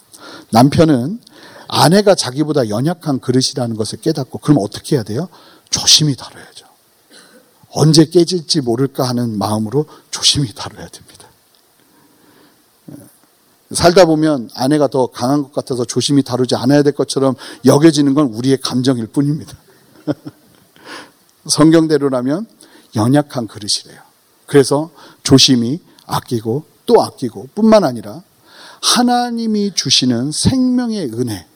남편은 0.50 1.20
아내가 1.68 2.14
자기보다 2.14 2.68
연약한 2.68 3.18
그릇이라는 3.18 3.76
것을 3.76 4.00
깨닫고 4.00 4.38
그럼 4.38 4.58
어떻게 4.60 4.96
해야 4.96 5.02
돼요? 5.02 5.28
조심히 5.70 6.14
다뤄야죠. 6.14 6.35
언제 7.76 8.06
깨질지 8.06 8.62
모를까 8.62 9.04
하는 9.04 9.36
마음으로 9.36 9.84
조심히 10.10 10.50
다뤄야 10.54 10.88
됩니다. 10.88 11.28
살다 13.70 14.06
보면 14.06 14.48
아내가 14.54 14.88
더 14.88 15.08
강한 15.08 15.42
것 15.42 15.52
같아서 15.52 15.84
조심히 15.84 16.22
다루지 16.22 16.54
않아야 16.54 16.82
될 16.82 16.94
것처럼 16.94 17.34
여겨지는 17.66 18.14
건 18.14 18.28
우리의 18.28 18.58
감정일 18.62 19.06
뿐입니다. 19.06 19.58
성경대로라면 21.46 22.46
연약한 22.94 23.46
그릇이래요. 23.46 24.00
그래서 24.46 24.90
조심히 25.22 25.80
아끼고 26.06 26.64
또 26.86 27.02
아끼고 27.02 27.50
뿐만 27.54 27.84
아니라 27.84 28.22
하나님이 28.80 29.72
주시는 29.74 30.32
생명의 30.32 31.10
은혜, 31.12 31.46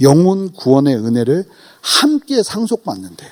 영혼 0.00 0.50
구원의 0.50 0.96
은혜를 0.96 1.44
함께 1.82 2.42
상속받는데요. 2.42 3.30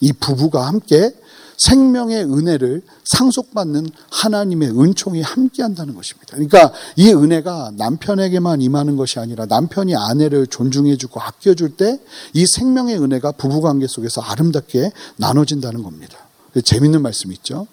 이 0.00 0.12
부부가 0.12 0.66
함께 0.66 1.14
생명의 1.56 2.24
은혜를 2.24 2.82
상속받는 3.04 3.88
하나님의 4.10 4.70
은총이 4.70 5.22
함께 5.22 5.62
한다는 5.62 5.94
것입니다. 5.94 6.32
그러니까 6.32 6.72
이 6.96 7.12
은혜가 7.12 7.72
남편에게만 7.76 8.60
임하는 8.62 8.96
것이 8.96 9.18
아니라 9.18 9.46
남편이 9.46 9.94
아내를 9.96 10.46
존중해주고 10.46 11.20
아껴줄 11.20 11.76
때 11.76 11.98
이 12.34 12.46
생명의 12.46 13.00
은혜가 13.00 13.32
부부관계 13.32 13.86
속에서 13.86 14.20
아름답게 14.20 14.92
나눠진다는 15.16 15.82
겁니다. 15.82 16.18
재밌는 16.62 17.02
말씀 17.02 17.32
있죠? 17.32 17.66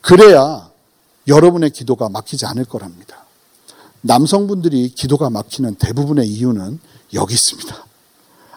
그래야 0.00 0.70
여러분의 1.28 1.70
기도가 1.70 2.08
막히지 2.08 2.46
않을 2.46 2.64
거랍니다. 2.64 3.24
남성분들이 4.00 4.90
기도가 4.90 5.30
막히는 5.30 5.76
대부분의 5.76 6.26
이유는 6.26 6.80
여기 7.14 7.34
있습니다. 7.34 7.86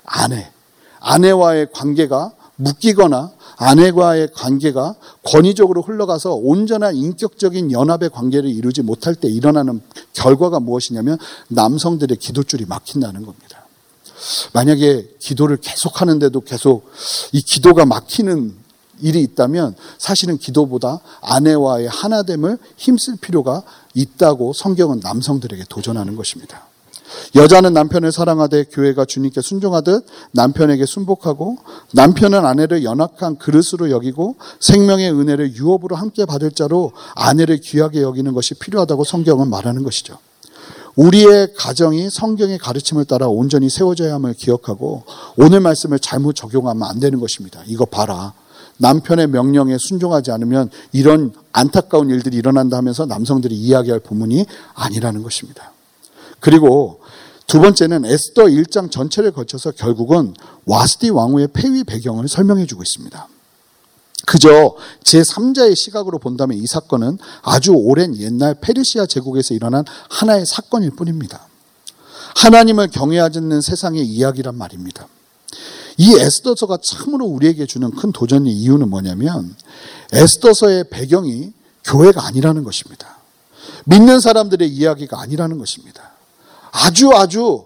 아내. 0.06 0.52
아내와의 1.00 1.68
관계가 1.72 2.32
묶이거나 2.56 3.34
아내와의 3.58 4.30
관계가 4.34 4.96
권위적으로 5.24 5.82
흘러가서 5.82 6.34
온전한 6.34 6.96
인격적인 6.96 7.72
연합의 7.72 8.10
관계를 8.10 8.50
이루지 8.50 8.82
못할 8.82 9.16
때 9.16 9.28
일어나는 9.28 9.82
결과가 10.14 10.60
무엇이냐면 10.60 11.18
남성들의 11.50 12.18
기도줄이 12.18 12.66
막힌다는 12.66 13.26
겁니다. 13.26 13.66
만약에 14.54 15.16
기도를 15.20 15.58
계속 15.58 16.02
하는데도 16.02 16.42
계속 16.42 16.90
이 17.32 17.42
기도가 17.42 17.86
막히는 17.86 18.56
일이 19.02 19.22
있다면 19.22 19.76
사실은 19.98 20.38
기도보다 20.38 21.00
아내와의 21.22 21.88
하나됨을 21.90 22.58
힘쓸 22.78 23.18
필요가 23.18 23.62
있다고 23.94 24.54
성경은 24.54 25.02
남성들에게 25.02 25.66
도전하는 25.70 26.16
것입니다. 26.16 26.68
여자는 27.36 27.74
남편을 27.74 28.12
사랑하되 28.12 28.66
교회가 28.72 29.06
주님께 29.06 29.42
순종하듯 29.42 30.06
남편에게 30.32 30.86
순복하고 30.86 31.58
남편은 31.94 32.46
아내를 32.46 32.84
연약한 32.84 33.38
그릇으로 33.38 33.92
여기고 33.92 34.36
생명의 34.60 35.12
은혜를 35.12 35.56
유업으로 35.56 35.96
함께 35.96 36.26
받을 36.26 36.52
자로 36.52 36.92
아내를 37.16 37.58
귀하게 37.58 38.02
여기는 38.02 38.34
것이 38.34 38.54
필요하다고 38.56 39.04
성경은 39.04 39.50
말하는 39.50 39.84
것이죠. 39.84 40.18
우리의 40.96 41.54
가정이 41.58 42.10
성경의 42.10 42.58
가르침을 42.58 43.06
따라 43.06 43.28
온전히 43.28 43.70
세워져야 43.70 44.14
함을 44.16 44.34
기억하고 44.34 45.04
오늘 45.36 45.60
말씀을 45.60 46.00
잘못 46.00 46.36
적용하면 46.36 46.84
안 46.84 47.00
되는 47.00 47.20
것입니다. 47.20 47.62
이거 47.68 47.86
봐라. 47.86 48.34
남편의 48.78 49.28
명령에 49.28 49.78
순종하지 49.78 50.32
않으면 50.32 50.70
이런 50.92 51.34
안타까운 51.52 52.10
일들이 52.10 52.38
일어난다 52.38 52.78
하면서 52.78 53.06
남성들이 53.06 53.56
이야기할 53.56 54.00
부문이 54.02 54.46
아니라는 54.74 55.24
것입니다. 55.24 55.75
그리고 56.46 57.00
두 57.48 57.60
번째는 57.60 58.06
에스더 58.06 58.44
1장 58.44 58.92
전체를 58.92 59.32
거쳐서 59.32 59.72
결국은 59.72 60.36
와스디 60.68 61.10
왕후의 61.10 61.48
폐위 61.54 61.84
배경을 61.84 62.28
설명해 62.28 62.68
주고 62.68 62.84
있습니다. 62.84 63.28
그저 64.28 64.76
제3자의 65.04 65.76
시각으로 65.76 66.20
본다면 66.20 66.60
이 66.60 66.68
사건은 66.68 67.18
아주 67.42 67.72
오랜 67.72 68.16
옛날 68.18 68.54
페르시아 68.62 69.08
제국에서 69.08 69.56
일어난 69.56 69.86
하나의 70.12 70.46
사건일 70.46 70.92
뿐입니다. 70.92 71.48
하나님을 72.36 72.90
경외하지 72.90 73.40
않는 73.40 73.62
세상의 73.62 74.06
이야기란 74.06 74.56
말입니다. 74.56 75.08
이 75.98 76.14
에스더서가 76.14 76.78
참으로 76.84 77.26
우리에게 77.26 77.66
주는 77.66 77.90
큰 77.90 78.12
도전의 78.12 78.54
이유는 78.54 78.88
뭐냐면 78.92 79.56
에스더서의 80.14 80.92
배경이 80.92 81.54
교회가 81.86 82.24
아니라는 82.28 82.64
것입니다. 82.64 83.18
믿는 83.86 84.20
사람들의 84.20 84.70
이야기가 84.70 85.20
아니라는 85.20 85.58
것입니다. 85.58 86.15
아주 86.76 87.10
아주 87.14 87.66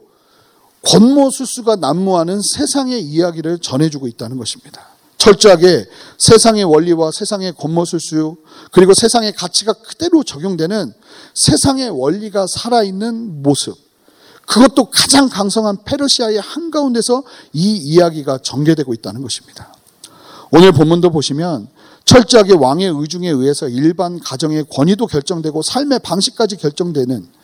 권모술수가 0.84 1.78
난무하는 1.78 2.42
세상의 2.42 3.02
이야기를 3.02 3.60
전해주고 3.60 4.08
있다는 4.08 4.38
것입니다. 4.38 4.88
철저하게 5.18 5.86
세상의 6.18 6.64
원리와 6.64 7.12
세상의 7.12 7.54
권모술수 7.58 8.38
그리고 8.72 8.94
세상의 8.94 9.34
가치가 9.34 9.74
그대로 9.74 10.24
적용되는 10.24 10.94
세상의 11.34 11.90
원리가 11.90 12.46
살아있는 12.48 13.42
모습 13.42 13.76
그것도 14.46 14.90
가장 14.90 15.28
강성한 15.28 15.84
페르시아의 15.84 16.40
한가운데서 16.40 17.24
이 17.54 17.76
이야기가 17.78 18.40
전개되고 18.42 18.94
있다는 18.94 19.22
것입니다. 19.22 19.74
오늘 20.52 20.72
본문도 20.72 21.12
보시면 21.12 21.68
철저하게 22.06 22.54
왕의 22.54 22.88
의중에 22.96 23.30
의해서 23.30 23.68
일반 23.68 24.20
가정의 24.20 24.66
권위도 24.72 25.08
결정되고 25.08 25.62
삶의 25.62 26.00
방식까지 26.00 26.58
결정되는 26.58 27.39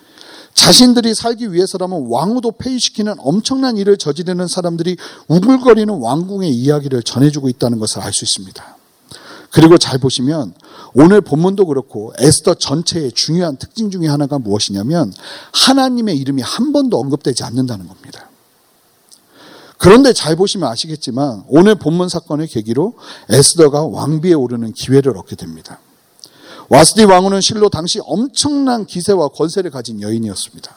자신들이 0.56 1.14
살기 1.14 1.54
위해서라면 1.54 2.08
왕후도 2.08 2.54
폐위시키는 2.54 3.16
엄청난 3.20 3.78
일을 3.78 3.98
저지르는 3.98 4.48
사람들이 4.48 4.98
우글거리는 5.28 5.94
왕궁의 5.94 6.50
이야기를 6.52 7.04
전해주고 7.04 7.50
있다는 7.50 7.78
것을 7.78 8.02
알 8.02 8.12
수 8.14 8.24
있습니다. 8.24 8.78
그리고 9.52 9.78
잘 9.78 10.00
보시면 10.00 10.54
오늘 10.94 11.22
본문도 11.22 11.68
그렇고 11.68 12.14
에스더 12.20 12.56
전체의 12.56 13.12
중요한 13.12 13.58
특징 13.58 13.92
중에 13.92 14.08
하나가 14.08 14.40
무엇이냐면 14.40 15.14
하나님의 15.54 16.18
이름이 16.18 16.42
한 16.42 16.74
번도 16.74 16.98
언급되지 17.00 17.44
않는다는 17.44 17.88
겁니다. 17.88 18.30
그런데 19.78 20.14
잘 20.14 20.36
보시면 20.36 20.70
아시겠지만 20.70 21.44
오늘 21.48 21.76
본문 21.76 22.10
사건을 22.10 22.48
계기로 22.48 22.96
에스더가 23.30 23.84
왕비에 23.86 24.34
오르는 24.34 24.74
기회를 24.74 25.18
얻게 25.18 25.36
됩니다. 25.36 25.80
와스디 26.70 27.04
왕후는 27.06 27.42
실로 27.42 27.70
당시 27.70 28.00
엄청난 28.04 28.86
기세와 28.86 29.30
권세를 29.30 29.72
가진 29.72 30.02
여인이었습니다. 30.02 30.76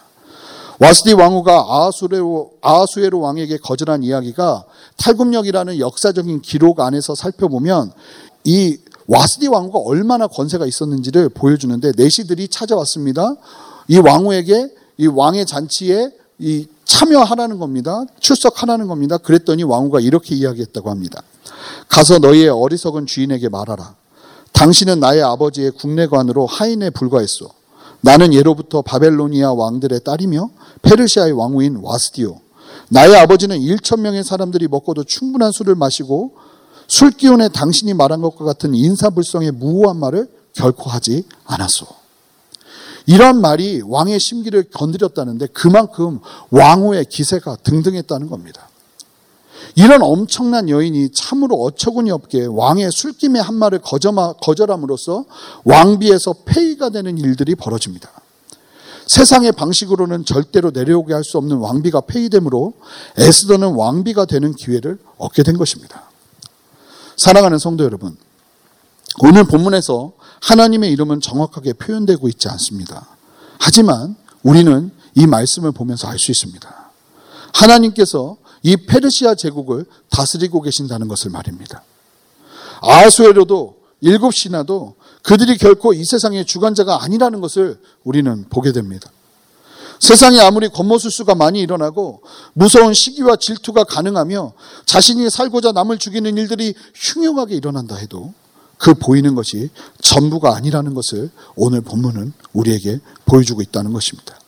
와스디 0.81 1.14
왕후가 1.14 1.66
아하수에로, 1.68 2.53
아하수에로 2.61 3.20
왕에게 3.20 3.59
거절한 3.59 4.05
이야기가 4.05 4.64
탈굽력이라는 4.96 5.79
역사적인 5.79 6.42
기록 6.42 6.81
안에서 6.81 7.14
살펴보면 7.14 7.92
이 8.44 8.79
와스디 9.07 9.48
왕후가 9.48 9.79
얼마나 9.81 10.27
권세가 10.27 10.66
있었는지를 10.66 11.31
보여주는데 11.31 11.92
내시들이 11.96 12.48
찾아왔습니다. 12.48 13.35
이 13.88 13.98
왕후에게 13.98 14.68
이 14.98 15.07
왕의 15.07 15.46
잔치에 15.46 16.11
이 16.38 16.66
참여하라는 16.85 17.59
겁니다. 17.59 18.05
출석하라는 18.20 18.87
겁니다. 18.87 19.18
그랬더니 19.18 19.64
왕후가 19.64 20.01
이렇게 20.01 20.35
이야기했다고 20.35 20.90
합니다. 20.90 21.22
가서 21.88 22.18
너희의 22.18 22.51
어리석은 22.51 23.07
주인에게 23.07 23.48
말하라. 23.48 23.94
당신은 24.58 24.98
나의 24.98 25.22
아버지의 25.22 25.70
국내관으로 25.70 26.44
하인에 26.44 26.90
불과했소. 26.90 27.48
나는 28.00 28.34
예로부터 28.34 28.82
바벨로니아 28.82 29.52
왕들의 29.52 30.02
딸이며 30.02 30.50
페르시아의 30.82 31.30
왕후인 31.30 31.76
와스디오. 31.76 32.40
나의 32.88 33.14
아버지는 33.18 33.56
1천 33.56 34.00
명의 34.00 34.24
사람들이 34.24 34.66
먹고도 34.66 35.04
충분한 35.04 35.52
술을 35.52 35.76
마시고 35.76 36.32
술 36.88 37.12
기운에 37.12 37.50
당신이 37.50 37.94
말한 37.94 38.20
것과 38.20 38.44
같은 38.44 38.74
인사불성의 38.74 39.52
무호한 39.52 39.96
말을 39.96 40.28
결코 40.54 40.90
하지 40.90 41.24
않았소. 41.44 41.86
이런 43.06 43.40
말이 43.40 43.80
왕의 43.86 44.18
심기를 44.18 44.64
건드렸다는데 44.70 45.46
그만큼 45.52 46.18
왕후의 46.50 47.04
기세가 47.04 47.58
등등했다는 47.62 48.28
겁니다. 48.28 48.67
이런 49.78 50.02
엄청난 50.02 50.68
여인이 50.68 51.12
참으로 51.12 51.54
어처구니 51.62 52.10
없게 52.10 52.46
왕의 52.46 52.90
술김의 52.90 53.40
한 53.40 53.54
말을 53.54 53.78
거절함으로써 53.80 55.24
왕비에서 55.62 56.34
폐위가 56.46 56.88
되는 56.88 57.16
일들이 57.16 57.54
벌어집니다. 57.54 58.10
세상의 59.06 59.52
방식으로는 59.52 60.24
절대로 60.24 60.72
내려오게 60.72 61.14
할 61.14 61.22
수 61.22 61.38
없는 61.38 61.58
왕비가 61.58 62.00
폐위되므로 62.00 62.72
에스더는 63.18 63.74
왕비가 63.74 64.24
되는 64.24 64.52
기회를 64.52 64.98
얻게 65.16 65.44
된 65.44 65.56
것입니다. 65.56 66.10
사랑하는 67.16 67.58
성도 67.58 67.84
여러분, 67.84 68.16
오늘 69.20 69.44
본문에서 69.44 70.10
하나님의 70.40 70.90
이름은 70.90 71.20
정확하게 71.20 71.74
표현되고 71.74 72.28
있지 72.30 72.48
않습니다. 72.48 73.06
하지만 73.60 74.16
우리는 74.42 74.90
이 75.14 75.28
말씀을 75.28 75.70
보면서 75.70 76.08
알 76.08 76.18
수 76.18 76.32
있습니다. 76.32 76.90
하나님께서 77.52 78.38
이 78.62 78.76
페르시아 78.76 79.34
제국을 79.34 79.84
다스리고 80.10 80.62
계신다는 80.62 81.08
것을 81.08 81.30
말입니다. 81.30 81.82
아수에로도 82.80 83.78
일곱 84.00 84.34
신하도 84.34 84.94
그들이 85.22 85.58
결코 85.58 85.92
이 85.92 86.04
세상의 86.04 86.44
주관자가 86.46 87.02
아니라는 87.02 87.40
것을 87.40 87.80
우리는 88.04 88.46
보게 88.48 88.72
됩니다. 88.72 89.10
세상에 90.00 90.38
아무리 90.38 90.68
겉모술수가 90.68 91.34
많이 91.34 91.60
일어나고 91.60 92.22
무서운 92.52 92.94
시기와 92.94 93.36
질투가 93.36 93.84
가능하며 93.84 94.52
자신이 94.86 95.28
살고자 95.28 95.72
남을 95.72 95.98
죽이는 95.98 96.36
일들이 96.36 96.74
흉흉하게 96.94 97.56
일어난다 97.56 97.96
해도 97.96 98.32
그 98.78 98.94
보이는 98.94 99.34
것이 99.34 99.70
전부가 100.00 100.54
아니라는 100.54 100.94
것을 100.94 101.30
오늘 101.56 101.80
본문은 101.80 102.32
우리에게 102.52 103.00
보여주고 103.26 103.60
있다는 103.60 103.92
것입니다. 103.92 104.38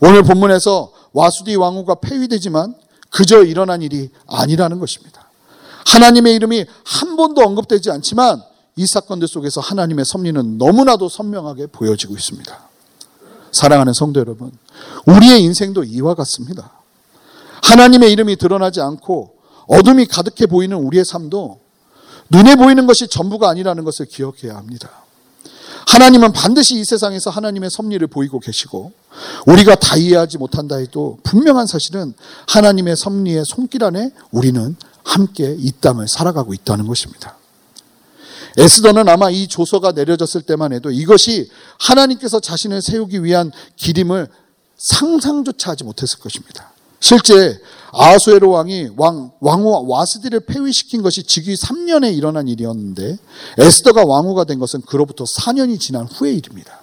오늘 0.00 0.22
본문에서 0.22 0.92
와수디 1.12 1.56
왕후가 1.56 1.96
폐위되지만 1.96 2.74
그저 3.12 3.44
일어난 3.44 3.82
일이 3.82 4.10
아니라는 4.26 4.80
것입니다. 4.80 5.28
하나님의 5.86 6.34
이름이 6.34 6.64
한 6.84 7.16
번도 7.16 7.42
언급되지 7.42 7.90
않지만 7.90 8.42
이 8.76 8.86
사건들 8.86 9.28
속에서 9.28 9.60
하나님의 9.60 10.04
섭리는 10.04 10.58
너무나도 10.58 11.08
선명하게 11.08 11.66
보여지고 11.66 12.14
있습니다. 12.14 12.58
사랑하는 13.52 13.92
성도 13.92 14.18
여러분, 14.18 14.50
우리의 15.06 15.42
인생도 15.42 15.84
이와 15.84 16.14
같습니다. 16.14 16.72
하나님의 17.62 18.10
이름이 18.12 18.36
드러나지 18.36 18.80
않고 18.80 19.34
어둠이 19.66 20.06
가득해 20.06 20.46
보이는 20.46 20.76
우리의 20.76 21.04
삶도 21.04 21.60
눈에 22.30 22.56
보이는 22.56 22.86
것이 22.86 23.08
전부가 23.08 23.50
아니라는 23.50 23.84
것을 23.84 24.06
기억해야 24.06 24.56
합니다. 24.56 24.90
하나님은 25.86 26.32
반드시 26.32 26.78
이 26.78 26.84
세상에서 26.84 27.28
하나님의 27.28 27.68
섭리를 27.70 28.06
보이고 28.06 28.40
계시고 28.40 28.92
우리가 29.46 29.74
다 29.74 29.96
이해하지 29.96 30.38
못한다 30.38 30.76
해도 30.76 31.18
분명한 31.22 31.66
사실은 31.66 32.14
하나님의 32.48 32.96
섭리의 32.96 33.44
손길 33.44 33.84
안에 33.84 34.10
우리는 34.30 34.76
함께 35.04 35.54
이 35.58 35.72
땅을 35.80 36.08
살아가고 36.08 36.54
있다는 36.54 36.86
것입니다. 36.86 37.36
에스더는 38.56 39.08
아마 39.08 39.30
이 39.30 39.48
조서가 39.48 39.92
내려졌을 39.92 40.42
때만 40.42 40.72
해도 40.72 40.90
이것이 40.90 41.50
하나님께서 41.78 42.40
자신을 42.40 42.82
세우기 42.82 43.24
위한 43.24 43.50
기림을 43.76 44.28
상상조차 44.76 45.72
하지 45.72 45.84
못했을 45.84 46.18
것입니다. 46.18 46.70
실제 47.00 47.58
아수에로 47.92 48.50
왕이 48.50 48.90
왕, 48.96 49.32
왕후 49.40 49.86
와스디를 49.88 50.40
폐위시킨 50.40 51.02
것이 51.02 51.24
즉위 51.24 51.54
3년에 51.54 52.16
일어난 52.16 52.46
일이었는데 52.48 53.18
에스더가 53.58 54.04
왕후가 54.04 54.44
된 54.44 54.58
것은 54.58 54.82
그로부터 54.82 55.24
4년이 55.24 55.80
지난 55.80 56.06
후의 56.06 56.36
일입니다. 56.36 56.80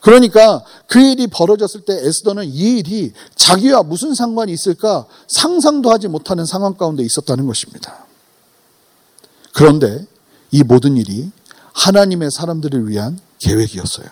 그러니까 0.00 0.62
그 0.94 1.00
일이 1.00 1.26
벌어졌을 1.26 1.80
때 1.80 1.92
에스더는 2.06 2.44
이 2.44 2.78
일이 2.78 3.12
자기와 3.34 3.82
무슨 3.82 4.14
상관이 4.14 4.52
있을까 4.52 5.06
상상도 5.26 5.90
하지 5.90 6.06
못하는 6.06 6.44
상황 6.44 6.74
가운데 6.74 7.02
있었다는 7.02 7.48
것입니다. 7.48 8.04
그런데 9.52 10.06
이 10.52 10.62
모든 10.62 10.96
일이 10.96 11.32
하나님의 11.72 12.30
사람들을 12.30 12.88
위한 12.88 13.18
계획이었어요. 13.40 14.06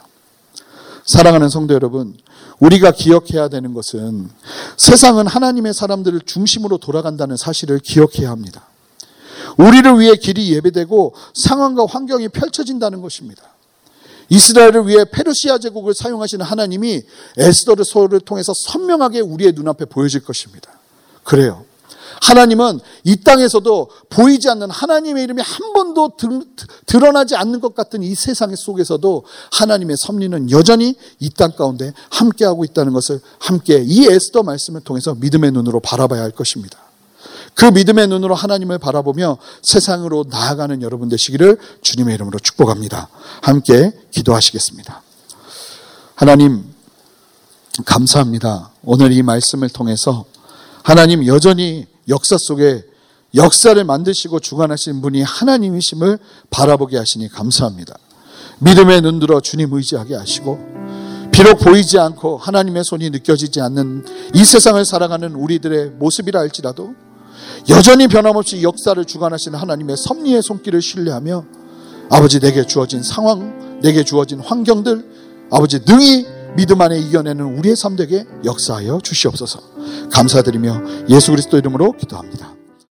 사랑하는 1.07 1.51
성도 1.51 1.73
여러분, 1.73 2.17
우리가 2.59 2.91
기억해야 2.91 3.47
되는 3.47 3.75
것은 3.75 4.29
세상은 4.77 5.29
하나님의 5.29 5.75
사람들을 5.75 6.23
중심으로 6.27 6.79
돌아간다는 6.79 7.37
사실을 7.37 7.79
기억해야 7.79 8.29
합니다. 8.29 8.67
우리를 9.57 10.01
위해 10.01 10.17
길이 10.17 10.53
예배되고 10.53 11.15
상황과 11.33 11.87
환경이 11.87 12.31
펼쳐진다는 12.31 13.03
것입니다. 13.03 13.52
이스라엘을 14.33 14.89
위해 14.89 15.05
페르시아 15.05 15.59
제국을 15.59 15.93
사용하시는 15.93 16.43
하나님이 16.45 17.03
에스더를 17.37 17.85
소를 17.85 18.19
통해서 18.21 18.55
선명하게 18.55 19.21
우리의 19.21 19.53
눈앞에 19.53 19.85
보여질 19.85 20.25
것입니다. 20.25 20.71
그래요. 21.23 21.65
하나님은 22.23 22.81
이 23.05 23.17
땅에서도 23.17 23.91
보이지 24.09 24.49
않는 24.49 24.71
하나님의 24.71 25.25
이름이 25.25 25.43
한 25.43 25.73
번도 25.73 26.13
드러나지 26.87 27.35
않는 27.37 27.61
것 27.61 27.75
같은 27.75 28.03
이 28.03 28.15
세상 28.15 28.55
속에서도 28.55 29.25
하나님의 29.53 29.97
섭리는 29.99 30.51
여전히 30.51 30.95
이 31.21 31.31
땅 31.31 31.53
가운데 31.53 31.93
함께하고 32.11 32.65
있다는 32.65 32.93
것을 32.93 33.21
함께 33.39 33.83
이 33.85 34.07
에스더 34.07 34.45
말씀을 34.45 34.81
통해서 34.83 35.15
믿음의 35.15 35.53
눈으로 35.53 35.81
바라봐야 35.81 36.23
할 36.23 36.31
것입니다. 36.31 36.79
그 37.55 37.67
믿음의 37.67 38.09
눈으로 38.09 38.35
하나님을 38.35 38.79
바라보며 38.79 39.39
세상으로 39.63 40.25
나아가는 40.29 40.81
여러분 40.83 41.09
되시기를 41.09 41.59
주님의 41.83 42.15
이름으로 42.15 42.39
축복합니다. 42.39 43.09
함께 43.43 43.93
기도하시겠습니다. 44.11 45.03
하나님, 46.15 46.65
감사합니다. 47.85 48.71
오늘 48.85 49.13
이 49.13 49.23
말씀을 49.23 49.69
통해서 49.69 50.25
하나님 50.83 51.27
여전히 51.27 51.87
역사 52.09 52.37
속에 52.39 52.85
역사를 53.35 53.83
만드시고 53.83 54.41
주관하신 54.41 55.01
분이 55.01 55.23
하나님이심을 55.23 56.19
바라보게 56.51 56.99
하시니 56.99 57.29
감사합니다. 57.29 57.95
믿음의 58.59 59.01
눈 59.03 59.19
들어 59.19 59.41
주님 59.41 59.73
의지하게 59.73 60.15
하시고 60.17 60.59
비록 61.33 61.59
보이지 61.61 61.99
않고 61.99 62.37
하나님의 62.37 62.85
손이 62.85 63.11
느껴지지 63.11 63.61
않는 63.61 64.05
이 64.35 64.45
세상을 64.45 64.85
살아가는 64.85 65.35
우리들의 65.35 65.93
모습이라 65.93 66.39
할지라도 66.39 66.95
여전히 67.69 68.09
변함없이 68.09 68.63
역사를 68.63 69.03
주관하시는 69.05 69.59
하나님의 69.59 69.97
섭리의 69.97 70.43
손길을 70.43 70.83
신뢰하며 70.83 71.45
아버지 72.11 72.41
내게 72.41 72.67
주어진 72.67 73.03
상황, 73.03 73.81
내게 73.81 74.05
주어진 74.05 74.41
환경들 74.41 75.05
아버지 75.51 75.81
능히 75.87 76.27
믿음 76.57 76.81
안에 76.81 76.99
이겨내는 76.99 77.59
우리의 77.59 77.77
삶 77.77 77.97
되게 77.97 78.25
역사하여 78.45 79.01
주시옵소서. 79.03 79.61
감사드리며 80.13 80.83
예수 81.09 81.31
그리스도 81.31 81.57
이름으로 81.57 81.93
기도합니다. 81.93 82.62